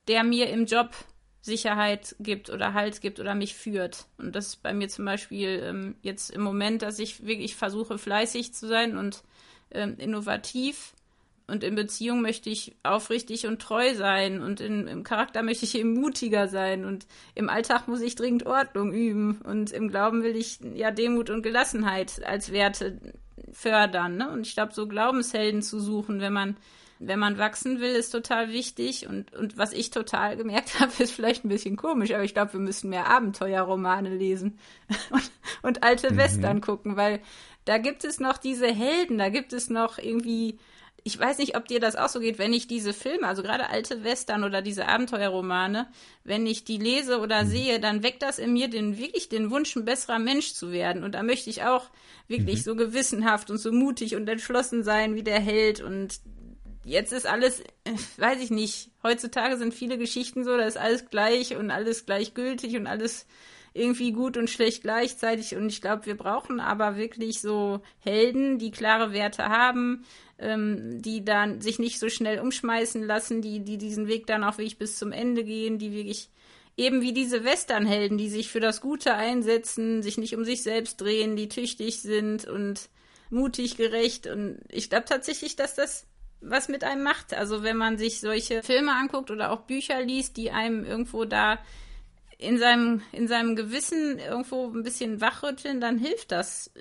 der 0.07 0.23
mir 0.23 0.49
im 0.49 0.65
Job 0.65 0.91
Sicherheit 1.41 2.15
gibt 2.19 2.49
oder 2.49 2.73
Halt 2.73 3.01
gibt 3.01 3.19
oder 3.19 3.35
mich 3.35 3.55
führt. 3.55 4.05
Und 4.17 4.35
das 4.35 4.47
ist 4.47 4.63
bei 4.63 4.73
mir 4.73 4.89
zum 4.89 5.05
Beispiel 5.05 5.61
ähm, 5.63 5.95
jetzt 6.01 6.29
im 6.31 6.41
Moment, 6.41 6.81
dass 6.81 6.99
ich 6.99 7.25
wirklich 7.25 7.55
versuche, 7.55 7.97
fleißig 7.97 8.53
zu 8.53 8.67
sein 8.67 8.97
und 8.97 9.23
ähm, 9.71 9.95
innovativ. 9.97 10.93
Und 11.47 11.63
in 11.63 11.75
Beziehung 11.75 12.21
möchte 12.21 12.49
ich 12.49 12.75
aufrichtig 12.83 13.47
und 13.47 13.61
treu 13.61 13.95
sein. 13.95 14.41
Und 14.41 14.61
in, 14.61 14.87
im 14.87 15.03
Charakter 15.03 15.41
möchte 15.41 15.65
ich 15.65 15.75
eben 15.75 15.93
mutiger 15.93 16.47
sein. 16.47 16.85
Und 16.85 17.07
im 17.33 17.49
Alltag 17.49 17.87
muss 17.87 18.01
ich 18.01 18.15
dringend 18.15 18.45
Ordnung 18.45 18.93
üben. 18.93 19.41
Und 19.41 19.71
im 19.71 19.89
Glauben 19.89 20.21
will 20.21 20.35
ich 20.35 20.59
ja 20.75 20.91
Demut 20.91 21.29
und 21.29 21.41
Gelassenheit 21.41 22.23
als 22.23 22.51
Werte 22.51 22.99
fördern. 23.51 24.17
Ne? 24.17 24.29
Und 24.29 24.45
ich 24.45 24.53
glaube, 24.53 24.73
so 24.73 24.87
Glaubenshelden 24.87 25.61
zu 25.61 25.79
suchen, 25.79 26.19
wenn 26.19 26.33
man 26.33 26.57
wenn 26.99 27.17
man 27.17 27.37
wachsen 27.37 27.79
will, 27.79 27.91
ist 27.91 28.11
total 28.11 28.51
wichtig. 28.51 29.07
Und, 29.07 29.33
und 29.33 29.57
was 29.57 29.71
ich 29.71 29.89
total 29.89 30.37
gemerkt 30.37 30.79
habe, 30.79 30.91
ist 30.99 31.13
vielleicht 31.13 31.45
ein 31.45 31.49
bisschen 31.49 31.77
komisch, 31.77 32.11
aber 32.11 32.23
ich 32.23 32.33
glaube, 32.33 32.53
wir 32.53 32.59
müssen 32.59 32.89
mehr 32.89 33.09
Abenteuerromane 33.09 34.13
lesen 34.15 34.59
und, 35.09 35.31
und 35.61 35.83
alte 35.83 36.13
mhm. 36.13 36.17
Western 36.17 36.61
gucken, 36.61 36.97
weil 36.97 37.21
da 37.65 37.77
gibt 37.77 38.03
es 38.03 38.19
noch 38.19 38.37
diese 38.37 38.67
Helden, 38.67 39.17
da 39.17 39.29
gibt 39.29 39.53
es 39.53 39.69
noch 39.69 39.97
irgendwie 39.97 40.59
ich 41.03 41.17
weiß 41.17 41.37
nicht, 41.37 41.55
ob 41.55 41.67
dir 41.67 41.79
das 41.79 41.95
auch 41.95 42.09
so 42.09 42.19
geht, 42.19 42.39
wenn 42.39 42.53
ich 42.53 42.67
diese 42.67 42.93
Filme, 42.93 43.27
also 43.27 43.41
gerade 43.41 43.69
alte 43.69 44.03
Western 44.03 44.43
oder 44.43 44.61
diese 44.61 44.87
Abenteuerromane, 44.87 45.87
wenn 46.23 46.45
ich 46.45 46.63
die 46.63 46.77
lese 46.77 47.19
oder 47.19 47.43
mhm. 47.43 47.49
sehe, 47.49 47.79
dann 47.79 48.03
weckt 48.03 48.21
das 48.21 48.39
in 48.39 48.53
mir 48.53 48.69
den 48.69 48.97
wirklich 48.97 49.29
den 49.29 49.49
Wunsch, 49.51 49.75
ein 49.75 49.85
besserer 49.85 50.19
Mensch 50.19 50.53
zu 50.53 50.71
werden. 50.71 51.03
Und 51.03 51.15
da 51.15 51.23
möchte 51.23 51.49
ich 51.49 51.63
auch 51.63 51.89
wirklich 52.27 52.59
mhm. 52.59 52.63
so 52.63 52.75
gewissenhaft 52.75 53.49
und 53.49 53.57
so 53.57 53.71
mutig 53.71 54.15
und 54.15 54.27
entschlossen 54.27 54.83
sein 54.83 55.15
wie 55.15 55.23
der 55.23 55.39
Held 55.39 55.81
und 55.81 56.19
jetzt 56.89 57.13
ist 57.13 57.27
alles, 57.27 57.63
weiß 58.17 58.41
ich 58.41 58.49
nicht, 58.49 58.91
heutzutage 59.03 59.57
sind 59.57 59.73
viele 59.73 59.97
Geschichten 59.97 60.43
so, 60.43 60.57
da 60.57 60.65
ist 60.65 60.77
alles 60.77 61.09
gleich 61.09 61.55
und 61.55 61.71
alles 61.71 62.05
gleichgültig 62.05 62.75
und 62.75 62.87
alles 62.87 63.25
irgendwie 63.73 64.11
gut 64.11 64.35
und 64.35 64.49
schlecht 64.49 64.81
gleichzeitig. 64.81 65.55
Und 65.55 65.69
ich 65.69 65.81
glaube, 65.81 66.07
wir 66.07 66.17
brauchen 66.17 66.59
aber 66.59 66.97
wirklich 66.97 67.39
so 67.39 67.81
Helden, 67.99 68.57
die 68.57 68.71
klare 68.71 69.13
Werte 69.13 69.45
haben, 69.45 70.05
ähm, 70.39 71.01
die 71.01 71.23
dann 71.23 71.61
sich 71.61 71.77
nicht 71.77 71.99
so 71.99 72.09
schnell 72.09 72.39
umschmeißen 72.39 73.03
lassen, 73.03 73.41
die, 73.41 73.59
die 73.59 73.77
diesen 73.77 74.07
Weg 74.07 74.25
dann 74.25 74.43
auch 74.43 74.57
wirklich 74.57 74.79
bis 74.79 74.97
zum 74.97 75.11
Ende 75.11 75.43
gehen, 75.43 75.77
die 75.77 75.93
wirklich 75.93 76.29
eben 76.77 77.01
wie 77.01 77.13
diese 77.13 77.43
Westernhelden, 77.43 78.17
die 78.17 78.29
sich 78.29 78.49
für 78.49 78.61
das 78.61 78.81
Gute 78.81 79.13
einsetzen, 79.13 80.01
sich 80.01 80.17
nicht 80.17 80.35
um 80.35 80.45
sich 80.45 80.63
selbst 80.63 80.99
drehen, 80.99 81.35
die 81.35 81.49
tüchtig 81.49 82.01
sind 82.01 82.47
und 82.47 82.89
mutig, 83.29 83.77
gerecht. 83.77 84.27
Und 84.27 84.59
ich 84.71 84.89
glaube 84.89 85.05
tatsächlich, 85.05 85.55
dass 85.55 85.75
das 85.75 86.07
was 86.41 86.69
mit 86.69 86.83
einem 86.83 87.03
macht. 87.03 87.33
Also 87.33 87.63
wenn 87.63 87.77
man 87.77 87.97
sich 87.97 88.19
solche 88.19 88.63
Filme 88.63 88.93
anguckt 88.93 89.31
oder 89.31 89.51
auch 89.51 89.61
Bücher 89.61 90.01
liest, 90.01 90.37
die 90.37 90.51
einem 90.51 90.85
irgendwo 90.85 91.25
da 91.25 91.59
in 92.37 92.57
seinem, 92.57 93.01
in 93.11 93.27
seinem 93.27 93.55
Gewissen 93.55 94.17
irgendwo 94.17 94.67
ein 94.67 94.83
bisschen 94.83 95.19
wachrütteln, 95.19 95.81
dann 95.81 95.97
hilft 95.97 96.31
das. 96.31 96.71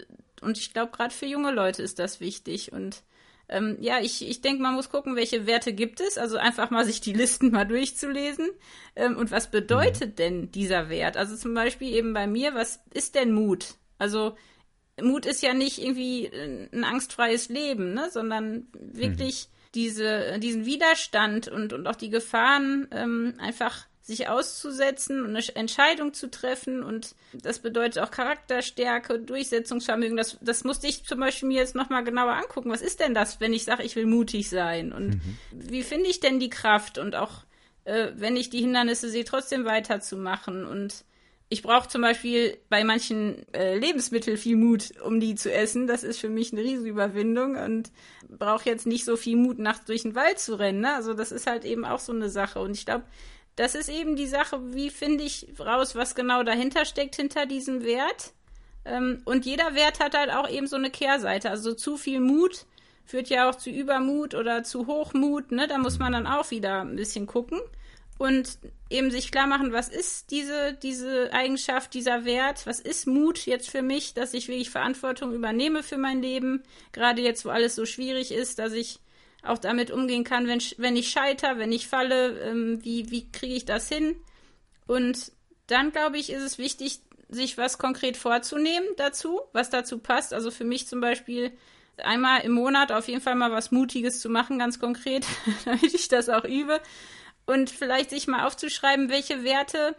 Und 0.40 0.56
ich 0.56 0.72
glaube, 0.72 0.92
gerade 0.92 1.12
für 1.12 1.26
junge 1.26 1.50
Leute 1.50 1.82
ist 1.82 1.98
das 1.98 2.20
wichtig. 2.20 2.72
Und 2.72 3.02
ähm, 3.48 3.76
ja, 3.80 3.98
ich, 4.00 4.28
ich 4.28 4.40
denke, 4.40 4.62
man 4.62 4.74
muss 4.74 4.90
gucken, 4.90 5.16
welche 5.16 5.46
Werte 5.46 5.72
gibt 5.72 6.00
es. 6.00 6.16
Also 6.16 6.36
einfach 6.36 6.70
mal 6.70 6.84
sich 6.84 7.00
die 7.00 7.12
Listen 7.12 7.50
mal 7.50 7.64
durchzulesen. 7.64 8.48
Ähm, 8.94 9.16
und 9.16 9.32
was 9.32 9.50
bedeutet 9.50 10.10
mhm. 10.10 10.16
denn 10.16 10.50
dieser 10.52 10.88
Wert? 10.88 11.16
Also 11.16 11.36
zum 11.36 11.54
Beispiel 11.54 11.92
eben 11.92 12.12
bei 12.12 12.28
mir, 12.28 12.54
was 12.54 12.80
ist 12.94 13.16
denn 13.16 13.32
Mut? 13.32 13.74
Also 13.98 14.36
Mut 15.02 15.26
ist 15.26 15.42
ja 15.42 15.54
nicht 15.54 15.78
irgendwie 15.78 16.26
äh, 16.26 16.68
ein 16.72 16.84
angstfreies 16.84 17.48
Leben, 17.48 17.94
ne? 17.94 18.08
sondern 18.10 18.66
wirklich 18.72 19.48
mhm. 19.48 19.68
diese, 19.74 20.38
diesen 20.38 20.66
Widerstand 20.66 21.48
und, 21.48 21.72
und 21.72 21.86
auch 21.86 21.96
die 21.96 22.10
Gefahren 22.10 22.88
ähm, 22.92 23.34
einfach 23.38 23.86
sich 24.08 24.26
auszusetzen 24.26 25.20
und 25.20 25.36
eine 25.36 25.44
Entscheidung 25.54 26.14
zu 26.14 26.30
treffen. 26.30 26.82
Und 26.82 27.14
das 27.34 27.58
bedeutet 27.58 28.02
auch 28.02 28.10
Charakterstärke, 28.10 29.18
Durchsetzungsvermögen. 29.18 30.16
Das, 30.16 30.38
das 30.40 30.64
musste 30.64 30.86
ich 30.86 31.04
zum 31.04 31.20
Beispiel 31.20 31.48
mir 31.48 31.58
jetzt 31.58 31.74
nochmal 31.74 32.04
genauer 32.04 32.32
angucken. 32.32 32.70
Was 32.70 32.80
ist 32.80 33.00
denn 33.00 33.12
das, 33.12 33.38
wenn 33.38 33.52
ich 33.52 33.64
sage, 33.64 33.82
ich 33.82 33.96
will 33.96 34.06
mutig 34.06 34.48
sein? 34.48 34.94
Und 34.94 35.16
mhm. 35.16 35.38
wie 35.52 35.82
finde 35.82 36.08
ich 36.08 36.20
denn 36.20 36.40
die 36.40 36.48
Kraft? 36.48 36.96
Und 36.96 37.16
auch, 37.16 37.44
äh, 37.84 38.12
wenn 38.14 38.36
ich 38.36 38.48
die 38.48 38.62
Hindernisse 38.62 39.10
sehe, 39.10 39.24
trotzdem 39.24 39.66
weiterzumachen. 39.66 40.64
Und 40.64 41.04
ich 41.50 41.62
brauche 41.62 41.88
zum 41.88 42.02
Beispiel 42.02 42.58
bei 42.68 42.84
manchen 42.84 43.50
äh, 43.54 43.78
Lebensmitteln 43.78 44.36
viel 44.36 44.56
Mut, 44.56 44.92
um 45.00 45.18
die 45.18 45.34
zu 45.34 45.52
essen. 45.52 45.86
Das 45.86 46.02
ist 46.02 46.20
für 46.20 46.28
mich 46.28 46.52
eine 46.52 46.62
Riesenüberwindung 46.62 47.56
und 47.56 47.90
brauche 48.28 48.68
jetzt 48.68 48.86
nicht 48.86 49.04
so 49.04 49.16
viel 49.16 49.36
Mut, 49.36 49.58
nachts 49.58 49.86
durch 49.86 50.02
den 50.02 50.14
Wald 50.14 50.38
zu 50.38 50.58
rennen. 50.58 50.80
Ne? 50.80 50.94
Also 50.94 51.14
das 51.14 51.32
ist 51.32 51.46
halt 51.46 51.64
eben 51.64 51.86
auch 51.86 52.00
so 52.00 52.12
eine 52.12 52.28
Sache. 52.28 52.60
Und 52.60 52.72
ich 52.72 52.84
glaube, 52.84 53.04
das 53.56 53.74
ist 53.74 53.88
eben 53.88 54.14
die 54.14 54.26
Sache, 54.26 54.74
wie 54.74 54.90
finde 54.90 55.24
ich 55.24 55.48
raus, 55.58 55.94
was 55.94 56.14
genau 56.14 56.42
dahinter 56.42 56.84
steckt, 56.84 57.16
hinter 57.16 57.46
diesem 57.46 57.82
Wert. 57.82 58.34
Ähm, 58.84 59.22
und 59.24 59.46
jeder 59.46 59.74
Wert 59.74 60.00
hat 60.00 60.16
halt 60.16 60.30
auch 60.30 60.50
eben 60.50 60.66
so 60.66 60.76
eine 60.76 60.90
Kehrseite. 60.90 61.48
Also 61.48 61.72
zu 61.72 61.96
viel 61.96 62.20
Mut 62.20 62.66
führt 63.06 63.30
ja 63.30 63.48
auch 63.48 63.54
zu 63.54 63.70
Übermut 63.70 64.34
oder 64.34 64.64
zu 64.64 64.86
Hochmut. 64.86 65.50
Ne? 65.50 65.66
Da 65.66 65.78
muss 65.78 65.98
man 65.98 66.12
dann 66.12 66.26
auch 66.26 66.50
wieder 66.50 66.82
ein 66.82 66.96
bisschen 66.96 67.26
gucken 67.26 67.58
und 68.18 68.58
eben 68.90 69.10
sich 69.10 69.30
klar 69.30 69.46
machen, 69.46 69.72
was 69.72 69.88
ist 69.88 70.30
diese, 70.32 70.74
diese 70.74 71.32
Eigenschaft, 71.32 71.94
dieser 71.94 72.24
Wert, 72.24 72.66
was 72.66 72.80
ist 72.80 73.06
Mut 73.06 73.46
jetzt 73.46 73.70
für 73.70 73.82
mich, 73.82 74.12
dass 74.12 74.34
ich 74.34 74.48
wirklich 74.48 74.70
Verantwortung 74.70 75.32
übernehme 75.32 75.82
für 75.84 75.98
mein 75.98 76.20
Leben, 76.20 76.62
gerade 76.92 77.22
jetzt, 77.22 77.44
wo 77.44 77.50
alles 77.50 77.76
so 77.76 77.86
schwierig 77.86 78.32
ist, 78.32 78.58
dass 78.58 78.72
ich 78.72 78.98
auch 79.44 79.58
damit 79.58 79.92
umgehen 79.92 80.24
kann, 80.24 80.48
wenn, 80.48 80.60
wenn 80.78 80.96
ich 80.96 81.10
scheiter, 81.10 81.58
wenn 81.58 81.70
ich 81.70 81.86
falle, 81.86 82.40
ähm, 82.40 82.84
wie, 82.84 83.10
wie 83.10 83.30
kriege 83.30 83.54
ich 83.54 83.64
das 83.64 83.88
hin? 83.88 84.16
Und 84.88 85.30
dann, 85.68 85.92
glaube 85.92 86.18
ich, 86.18 86.30
ist 86.30 86.42
es 86.42 86.58
wichtig, 86.58 87.00
sich 87.28 87.56
was 87.56 87.78
konkret 87.78 88.16
vorzunehmen 88.16 88.88
dazu, 88.96 89.40
was 89.52 89.70
dazu 89.70 89.98
passt. 89.98 90.34
Also 90.34 90.50
für 90.50 90.64
mich 90.64 90.88
zum 90.88 91.00
Beispiel 91.00 91.52
einmal 91.98 92.40
im 92.40 92.52
Monat 92.52 92.90
auf 92.90 93.06
jeden 93.06 93.20
Fall 93.20 93.34
mal 93.36 93.52
was 93.52 93.70
Mutiges 93.70 94.20
zu 94.20 94.28
machen, 94.28 94.58
ganz 94.58 94.80
konkret, 94.80 95.24
damit 95.64 95.94
ich 95.94 96.08
das 96.08 96.28
auch 96.28 96.44
übe 96.44 96.80
und 97.48 97.70
vielleicht 97.70 98.10
sich 98.10 98.26
mal 98.26 98.46
aufzuschreiben, 98.46 99.08
welche 99.08 99.42
Werte 99.42 99.96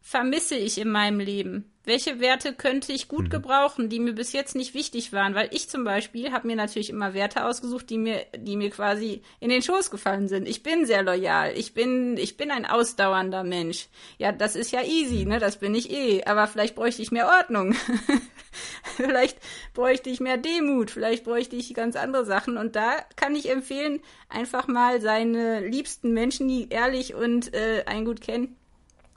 vermisse 0.00 0.56
ich 0.56 0.78
in 0.78 0.88
meinem 0.88 1.20
Leben? 1.20 1.70
Welche 1.84 2.20
Werte 2.20 2.52
könnte 2.52 2.92
ich 2.92 3.08
gut 3.08 3.24
mhm. 3.24 3.30
gebrauchen, 3.30 3.88
die 3.88 4.00
mir 4.00 4.12
bis 4.12 4.32
jetzt 4.32 4.54
nicht 4.54 4.74
wichtig 4.74 5.14
waren? 5.14 5.34
Weil 5.34 5.48
ich 5.50 5.70
zum 5.70 5.82
Beispiel 5.82 6.30
habe 6.30 6.46
mir 6.46 6.56
natürlich 6.56 6.90
immer 6.90 7.14
Werte 7.14 7.46
ausgesucht, 7.46 7.88
die 7.88 7.96
mir, 7.96 8.26
die 8.36 8.56
mir 8.56 8.68
quasi 8.68 9.22
in 9.40 9.48
den 9.48 9.62
Schoß 9.62 9.90
gefallen 9.90 10.28
sind. 10.28 10.46
Ich 10.46 10.62
bin 10.62 10.84
sehr 10.84 11.02
loyal. 11.02 11.56
Ich 11.56 11.72
bin, 11.72 12.18
ich 12.18 12.36
bin 12.36 12.50
ein 12.50 12.66
ausdauernder 12.66 13.44
Mensch. 13.44 13.88
Ja, 14.18 14.30
das 14.30 14.56
ist 14.56 14.72
ja 14.72 14.82
easy, 14.82 15.24
ne? 15.24 15.38
Das 15.38 15.56
bin 15.56 15.74
ich 15.74 15.90
eh. 15.90 16.22
Aber 16.24 16.46
vielleicht 16.46 16.74
bräuchte 16.74 17.00
ich 17.00 17.12
mehr 17.12 17.28
Ordnung. 17.28 17.74
vielleicht 18.96 19.38
bräuchte 19.72 20.10
ich 20.10 20.20
mehr 20.20 20.36
Demut. 20.36 20.90
Vielleicht 20.90 21.24
bräuchte 21.24 21.56
ich 21.56 21.72
ganz 21.72 21.96
andere 21.96 22.26
Sachen. 22.26 22.58
Und 22.58 22.76
da 22.76 22.96
kann 23.16 23.34
ich 23.34 23.48
empfehlen, 23.48 24.00
einfach 24.28 24.68
mal 24.68 25.00
seine 25.00 25.66
liebsten 25.66 26.12
Menschen, 26.12 26.46
die 26.46 26.68
ehrlich 26.68 27.14
und 27.14 27.54
äh, 27.54 27.84
einen 27.86 28.04
gut 28.04 28.20
kennen, 28.20 28.59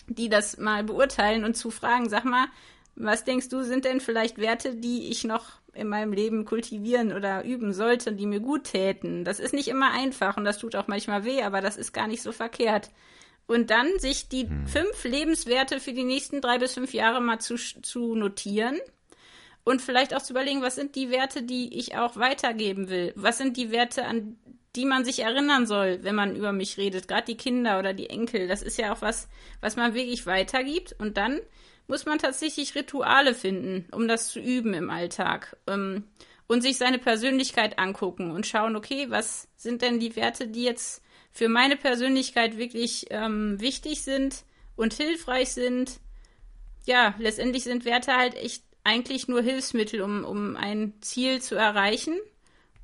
die 0.07 0.29
das 0.29 0.57
mal 0.57 0.83
beurteilen 0.83 1.43
und 1.43 1.55
zu 1.55 1.71
fragen, 1.71 2.09
sag 2.09 2.25
mal, 2.25 2.47
was 2.95 3.23
denkst 3.23 3.49
du, 3.49 3.63
sind 3.63 3.85
denn 3.85 3.99
vielleicht 3.99 4.37
Werte, 4.37 4.75
die 4.75 5.09
ich 5.09 5.23
noch 5.23 5.45
in 5.73 5.87
meinem 5.87 6.13
Leben 6.13 6.45
kultivieren 6.45 7.11
oder 7.11 7.43
üben 7.43 7.73
sollte, 7.73 8.13
die 8.13 8.27
mir 8.27 8.39
gut 8.39 8.65
täten? 8.65 9.23
Das 9.25 9.39
ist 9.39 9.53
nicht 9.53 9.67
immer 9.67 9.91
einfach 9.91 10.37
und 10.37 10.45
das 10.45 10.59
tut 10.59 10.75
auch 10.75 10.87
manchmal 10.87 11.25
weh, 11.25 11.41
aber 11.41 11.61
das 11.61 11.77
ist 11.77 11.93
gar 11.93 12.07
nicht 12.07 12.21
so 12.21 12.31
verkehrt. 12.31 12.91
Und 13.45 13.71
dann 13.71 13.87
sich 13.97 14.29
die 14.29 14.47
hm. 14.47 14.67
fünf 14.67 15.03
Lebenswerte 15.03 15.79
für 15.79 15.93
die 15.93 16.03
nächsten 16.03 16.39
drei 16.39 16.59
bis 16.59 16.75
fünf 16.75 16.93
Jahre 16.93 17.21
mal 17.21 17.39
zu, 17.39 17.55
zu 17.55 18.15
notieren 18.15 18.79
und 19.63 19.81
vielleicht 19.81 20.15
auch 20.15 20.21
zu 20.21 20.33
überlegen, 20.33 20.61
was 20.61 20.75
sind 20.75 20.95
die 20.95 21.09
Werte, 21.09 21.43
die 21.43 21.77
ich 21.77 21.95
auch 21.97 22.17
weitergeben 22.17 22.89
will? 22.89 23.13
Was 23.15 23.37
sind 23.37 23.57
die 23.57 23.71
Werte, 23.71 24.05
an 24.05 24.37
die 24.75 24.85
man 24.85 25.05
sich 25.05 25.19
erinnern 25.19 25.67
soll, 25.67 25.99
wenn 26.01 26.15
man 26.15 26.35
über 26.35 26.51
mich 26.51 26.77
redet, 26.77 27.07
gerade 27.07 27.25
die 27.25 27.37
Kinder 27.37 27.77
oder 27.77 27.93
die 27.93 28.09
Enkel. 28.09 28.47
Das 28.47 28.63
ist 28.63 28.77
ja 28.77 28.91
auch 28.91 29.01
was, 29.01 29.27
was 29.61 29.75
man 29.75 29.93
wirklich 29.93 30.25
weitergibt. 30.25 30.95
Und 30.97 31.17
dann 31.17 31.39
muss 31.87 32.05
man 32.05 32.17
tatsächlich 32.17 32.73
Rituale 32.73 33.35
finden, 33.35 33.85
um 33.91 34.07
das 34.07 34.29
zu 34.29 34.39
üben 34.39 34.73
im 34.73 34.89
Alltag. 34.89 35.57
Ähm, 35.67 36.05
und 36.47 36.61
sich 36.61 36.77
seine 36.77 36.99
Persönlichkeit 36.99 37.79
angucken 37.79 38.31
und 38.31 38.45
schauen, 38.45 38.75
okay, 38.75 39.05
was 39.09 39.47
sind 39.55 39.81
denn 39.81 39.99
die 39.99 40.15
Werte, 40.15 40.47
die 40.47 40.63
jetzt 40.63 41.01
für 41.31 41.49
meine 41.49 41.77
Persönlichkeit 41.77 42.57
wirklich 42.57 43.07
ähm, 43.09 43.59
wichtig 43.59 44.03
sind 44.03 44.43
und 44.75 44.93
hilfreich 44.93 45.51
sind. 45.51 45.99
Ja, 46.85 47.15
letztendlich 47.17 47.63
sind 47.63 47.85
Werte 47.85 48.15
halt 48.15 48.35
echt 48.35 48.63
eigentlich 48.83 49.27
nur 49.27 49.41
Hilfsmittel, 49.41 50.01
um, 50.01 50.23
um 50.23 50.55
ein 50.55 50.93
Ziel 51.01 51.41
zu 51.41 51.55
erreichen. 51.55 52.15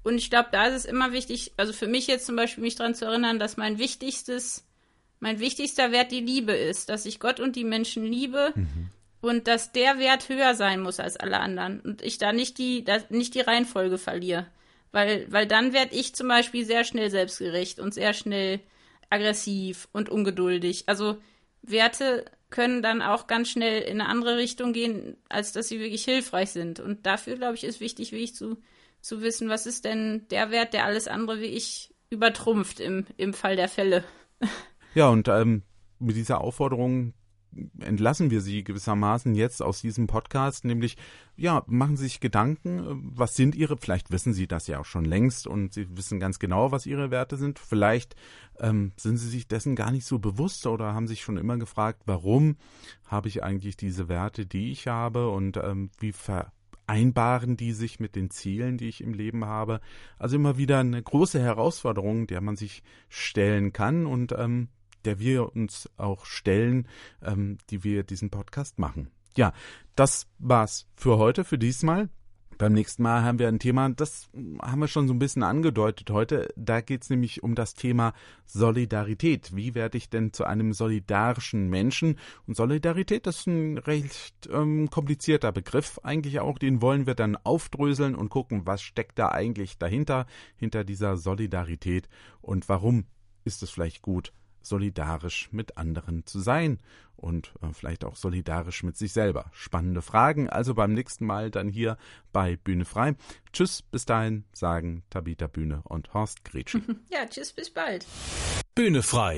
Und 0.04 0.16
ich 0.18 0.30
glaube, 0.30 0.50
da 0.52 0.68
ist 0.68 0.76
es 0.76 0.86
immer 0.86 1.12
wichtig, 1.12 1.54
also 1.58 1.74
für 1.74 1.88
mich 1.88 2.08
jetzt 2.08 2.26
zum 2.26 2.36
Beispiel 2.36 2.64
mich 2.64 2.76
daran 2.76 2.96
zu 2.96 3.06
erinnern, 3.06 3.40
dass 3.40 3.58
mein 3.58 3.78
wichtigstes, 3.78 4.66
mein 5.20 5.40
wichtigster 5.40 5.92
Wert 5.92 6.12
die 6.12 6.22
Liebe 6.22 6.54
ist, 6.54 6.90
dass 6.90 7.06
ich 7.06 7.20
Gott 7.20 7.40
und 7.40 7.56
die 7.56 7.66
Menschen 7.66 8.06
liebe. 8.06 8.54
Mhm. 8.56 8.90
und 9.22 9.48
dass 9.48 9.74
der 9.74 10.00
Wert 10.00 10.30
höher 10.30 10.56
sein 10.56 10.80
muss 10.80 11.00
als 11.02 11.18
alle 11.18 11.42
anderen 11.42 11.82
und 11.82 12.02
ich 12.02 12.18
da 12.18 12.32
nicht 12.32 12.58
die, 12.58 12.86
da 12.86 13.00
nicht 13.10 13.36
die 13.36 13.42
Reihenfolge 13.42 13.98
verliere. 13.98 14.48
Weil, 14.92 15.28
weil 15.30 15.46
dann 15.46 15.74
werde 15.74 15.94
ich 15.96 16.16
zum 16.16 16.30
Beispiel 16.30 16.66
sehr 16.66 16.84
schnell 16.84 17.12
selbstgerecht 17.12 17.80
und 17.80 17.94
sehr 17.94 18.14
schnell 18.14 18.62
aggressiv 19.10 19.88
und 19.92 20.10
ungeduldig. 20.10 20.86
Also 20.88 21.18
Werte 21.62 22.26
können 22.50 22.82
dann 22.82 23.02
auch 23.02 23.28
ganz 23.28 23.50
schnell 23.50 23.82
in 23.82 24.02
eine 24.02 24.10
andere 24.10 24.38
Richtung 24.38 24.74
gehen, 24.74 25.18
als 25.30 25.52
dass 25.52 25.68
sie 25.68 25.80
wirklich 25.80 26.04
hilfreich 26.04 26.52
sind. 26.52 26.80
Und 26.80 27.06
dafür, 27.06 27.36
glaube 27.36 27.56
ich, 27.56 27.64
ist 27.64 27.80
wichtig, 27.80 28.12
wie 28.12 28.18
ich 28.24 28.36
zu, 28.36 28.58
zu 29.02 29.22
wissen, 29.22 29.50
was 29.50 29.66
ist 29.66 29.86
denn 29.86 30.28
der 30.30 30.52
Wert, 30.52 30.74
der 30.74 30.86
alles 30.86 31.08
andere 31.08 31.40
wie 31.40 31.46
ich 31.46 31.94
übertrumpft 32.10 32.80
im, 32.80 33.06
im 33.18 33.34
Fall 33.34 33.56
der 33.56 33.70
Fälle. 33.70 34.04
Ja, 34.96 35.10
und 35.10 35.28
ähm, 35.28 35.62
mit 36.00 36.16
dieser 36.16 36.42
Aufforderung 36.42 37.14
entlassen 37.80 38.32
wir 38.32 38.42
Sie 38.42 38.64
gewissermaßen 38.64 39.36
jetzt 39.36 39.62
aus 39.62 39.82
diesem 39.82 40.08
Podcast, 40.08 40.66
nämlich, 40.66 40.98
ja, 41.36 41.64
machen 41.68 41.98
Sie 41.98 42.04
sich 42.04 42.20
Gedanken, 42.20 43.02
was 43.16 43.36
sind 43.36 43.56
Ihre, 43.56 43.78
vielleicht 43.78 44.12
wissen 44.12 44.34
Sie 44.34 44.48
das 44.48 44.68
ja 44.68 44.80
auch 44.80 44.86
schon 44.86 45.06
längst 45.06 45.48
und 45.48 45.74
Sie 45.74 45.88
wissen 45.98 46.20
ganz 46.20 46.40
genau, 46.40 46.72
was 46.72 46.86
Ihre 46.86 47.12
Werte 47.12 47.38
sind. 47.38 47.60
Vielleicht 47.60 48.16
ähm, 48.60 48.92
sind 48.98 49.18
Sie 49.18 49.30
sich 49.30 49.48
dessen 49.48 49.76
gar 49.76 49.92
nicht 49.92 50.06
so 50.06 50.20
bewusst 50.20 50.66
oder 50.68 50.94
haben 50.94 51.08
sich 51.08 51.22
schon 51.22 51.38
immer 51.38 51.58
gefragt, 51.58 52.04
warum 52.06 52.58
habe 53.06 53.28
ich 53.28 53.44
eigentlich 53.44 53.78
diese 53.78 54.08
Werte, 54.10 54.46
die 54.46 54.72
ich 54.72 54.88
habe 54.88 55.30
und 55.30 55.58
ähm, 55.58 55.90
wie 56.00 56.12
vereinbaren 56.12 57.58
die 57.58 57.74
sich 57.74 58.00
mit 58.00 58.16
den 58.16 58.30
Zielen, 58.30 58.78
die 58.78 58.88
ich 58.88 59.02
im 59.02 59.14
Leben 59.14 59.46
habe. 59.46 59.80
Also 60.18 60.36
immer 60.36 60.58
wieder 60.58 60.80
eine 60.80 61.02
große 61.02 61.40
Herausforderung, 61.40 62.28
der 62.28 62.42
man 62.42 62.56
sich 62.56 62.84
stellen 63.10 63.74
kann 63.74 64.06
und 64.06 64.34
ähm, 64.38 64.70
der 65.06 65.20
wir 65.20 65.56
uns 65.56 65.90
auch 65.98 66.26
stellen, 66.26 66.88
ähm, 67.22 67.58
die 67.70 67.84
wir 67.84 68.04
diesen 68.04 68.30
Podcast 68.30 68.80
machen. 68.80 69.10
Ja, 69.36 69.54
das 69.96 70.28
war's 70.40 70.88
für 70.96 71.18
heute, 71.18 71.44
für 71.44 71.58
diesmal. 71.58 72.10
Beim 72.60 72.74
nächsten 72.74 73.04
Mal 73.04 73.24
haben 73.24 73.40
wir 73.40 73.48
ein 73.48 73.60
Thema, 73.60 73.88
das 73.88 74.30
haben 74.62 74.82
wir 74.82 74.90
schon 74.90 75.08
so 75.08 75.14
ein 75.14 75.20
bisschen 75.20 75.44
angedeutet 75.44 76.12
heute. 76.12 76.50
Da 76.58 76.82
geht 76.82 77.04
es 77.04 77.10
nämlich 77.10 77.42
um 77.42 77.56
das 77.56 77.74
Thema 77.74 78.12
Solidarität. 78.44 79.56
Wie 79.56 79.76
werde 79.76 79.98
ich 79.98 80.10
denn 80.10 80.34
zu 80.34 80.44
einem 80.44 80.74
solidarischen 80.74 81.70
Menschen? 81.70 82.20
Und 82.48 82.58
Solidarität 82.58 83.28
ist 83.28 83.48
ein 83.48 83.78
recht 83.78 84.50
ähm, 84.52 84.90
komplizierter 84.90 85.54
Begriff 85.54 86.02
eigentlich 86.04 86.42
auch. 86.42 86.60
Den 86.60 86.82
wollen 86.82 87.08
wir 87.08 87.16
dann 87.16 87.38
aufdröseln 87.38 88.14
und 88.14 88.28
gucken, 88.28 88.66
was 88.66 88.82
steckt 88.82 89.20
da 89.20 89.30
eigentlich 89.30 89.78
dahinter, 89.78 90.26
hinter 90.58 90.84
dieser 90.84 91.16
Solidarität 91.16 92.10
und 92.42 92.68
warum 92.68 93.06
ist 93.46 93.64
es 93.64 93.70
vielleicht 93.70 94.02
gut, 94.02 94.34
solidarisch 94.62 95.50
mit 95.52 95.78
anderen 95.78 96.26
zu 96.26 96.39
sein 96.39 96.80
und 97.15 97.54
äh, 97.62 97.74
vielleicht 97.74 98.06
auch 98.06 98.15
solidarisch 98.15 98.84
mit 98.84 98.98
sich 98.98 99.13
selber. 99.13 99.45
Spannende 99.52 100.02
Fragen, 100.02 100.50
also 100.50 100.74
beim 100.74 100.93
nächsten 100.93 101.26
Mal 101.26 101.52
dann 101.52 101.69
hier 101.69 101.98
bei 102.32 102.58
Bühne 102.58 102.86
frei. 102.86 103.15
Tschüss, 103.54 103.82
bis 103.82 104.06
dahin 104.06 104.45
sagen 104.54 105.04
Tabita 105.10 105.48
Bühne 105.48 105.82
und 105.84 106.13
Horst 106.13 106.43
Gretchen. 106.43 107.06
Ja, 107.12 107.26
tschüss, 107.26 107.54
bis 107.54 107.69
bald. 107.69 108.06
Bühne 108.76 109.04
frei. 109.04 109.38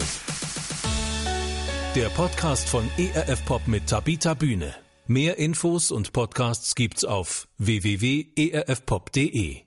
Der 1.95 2.09
Podcast 2.09 2.69
von 2.69 2.89
ERF 2.97 3.45
Pop 3.45 3.67
mit 3.67 3.87
Tabita 3.87 4.33
Bühne. 4.33 4.75
Mehr 5.07 5.37
Infos 5.37 5.91
und 5.91 6.13
Podcasts 6.13 6.75
gibt's 6.75 7.03
auf 7.03 7.47
www.erfpop.de. 7.57 9.63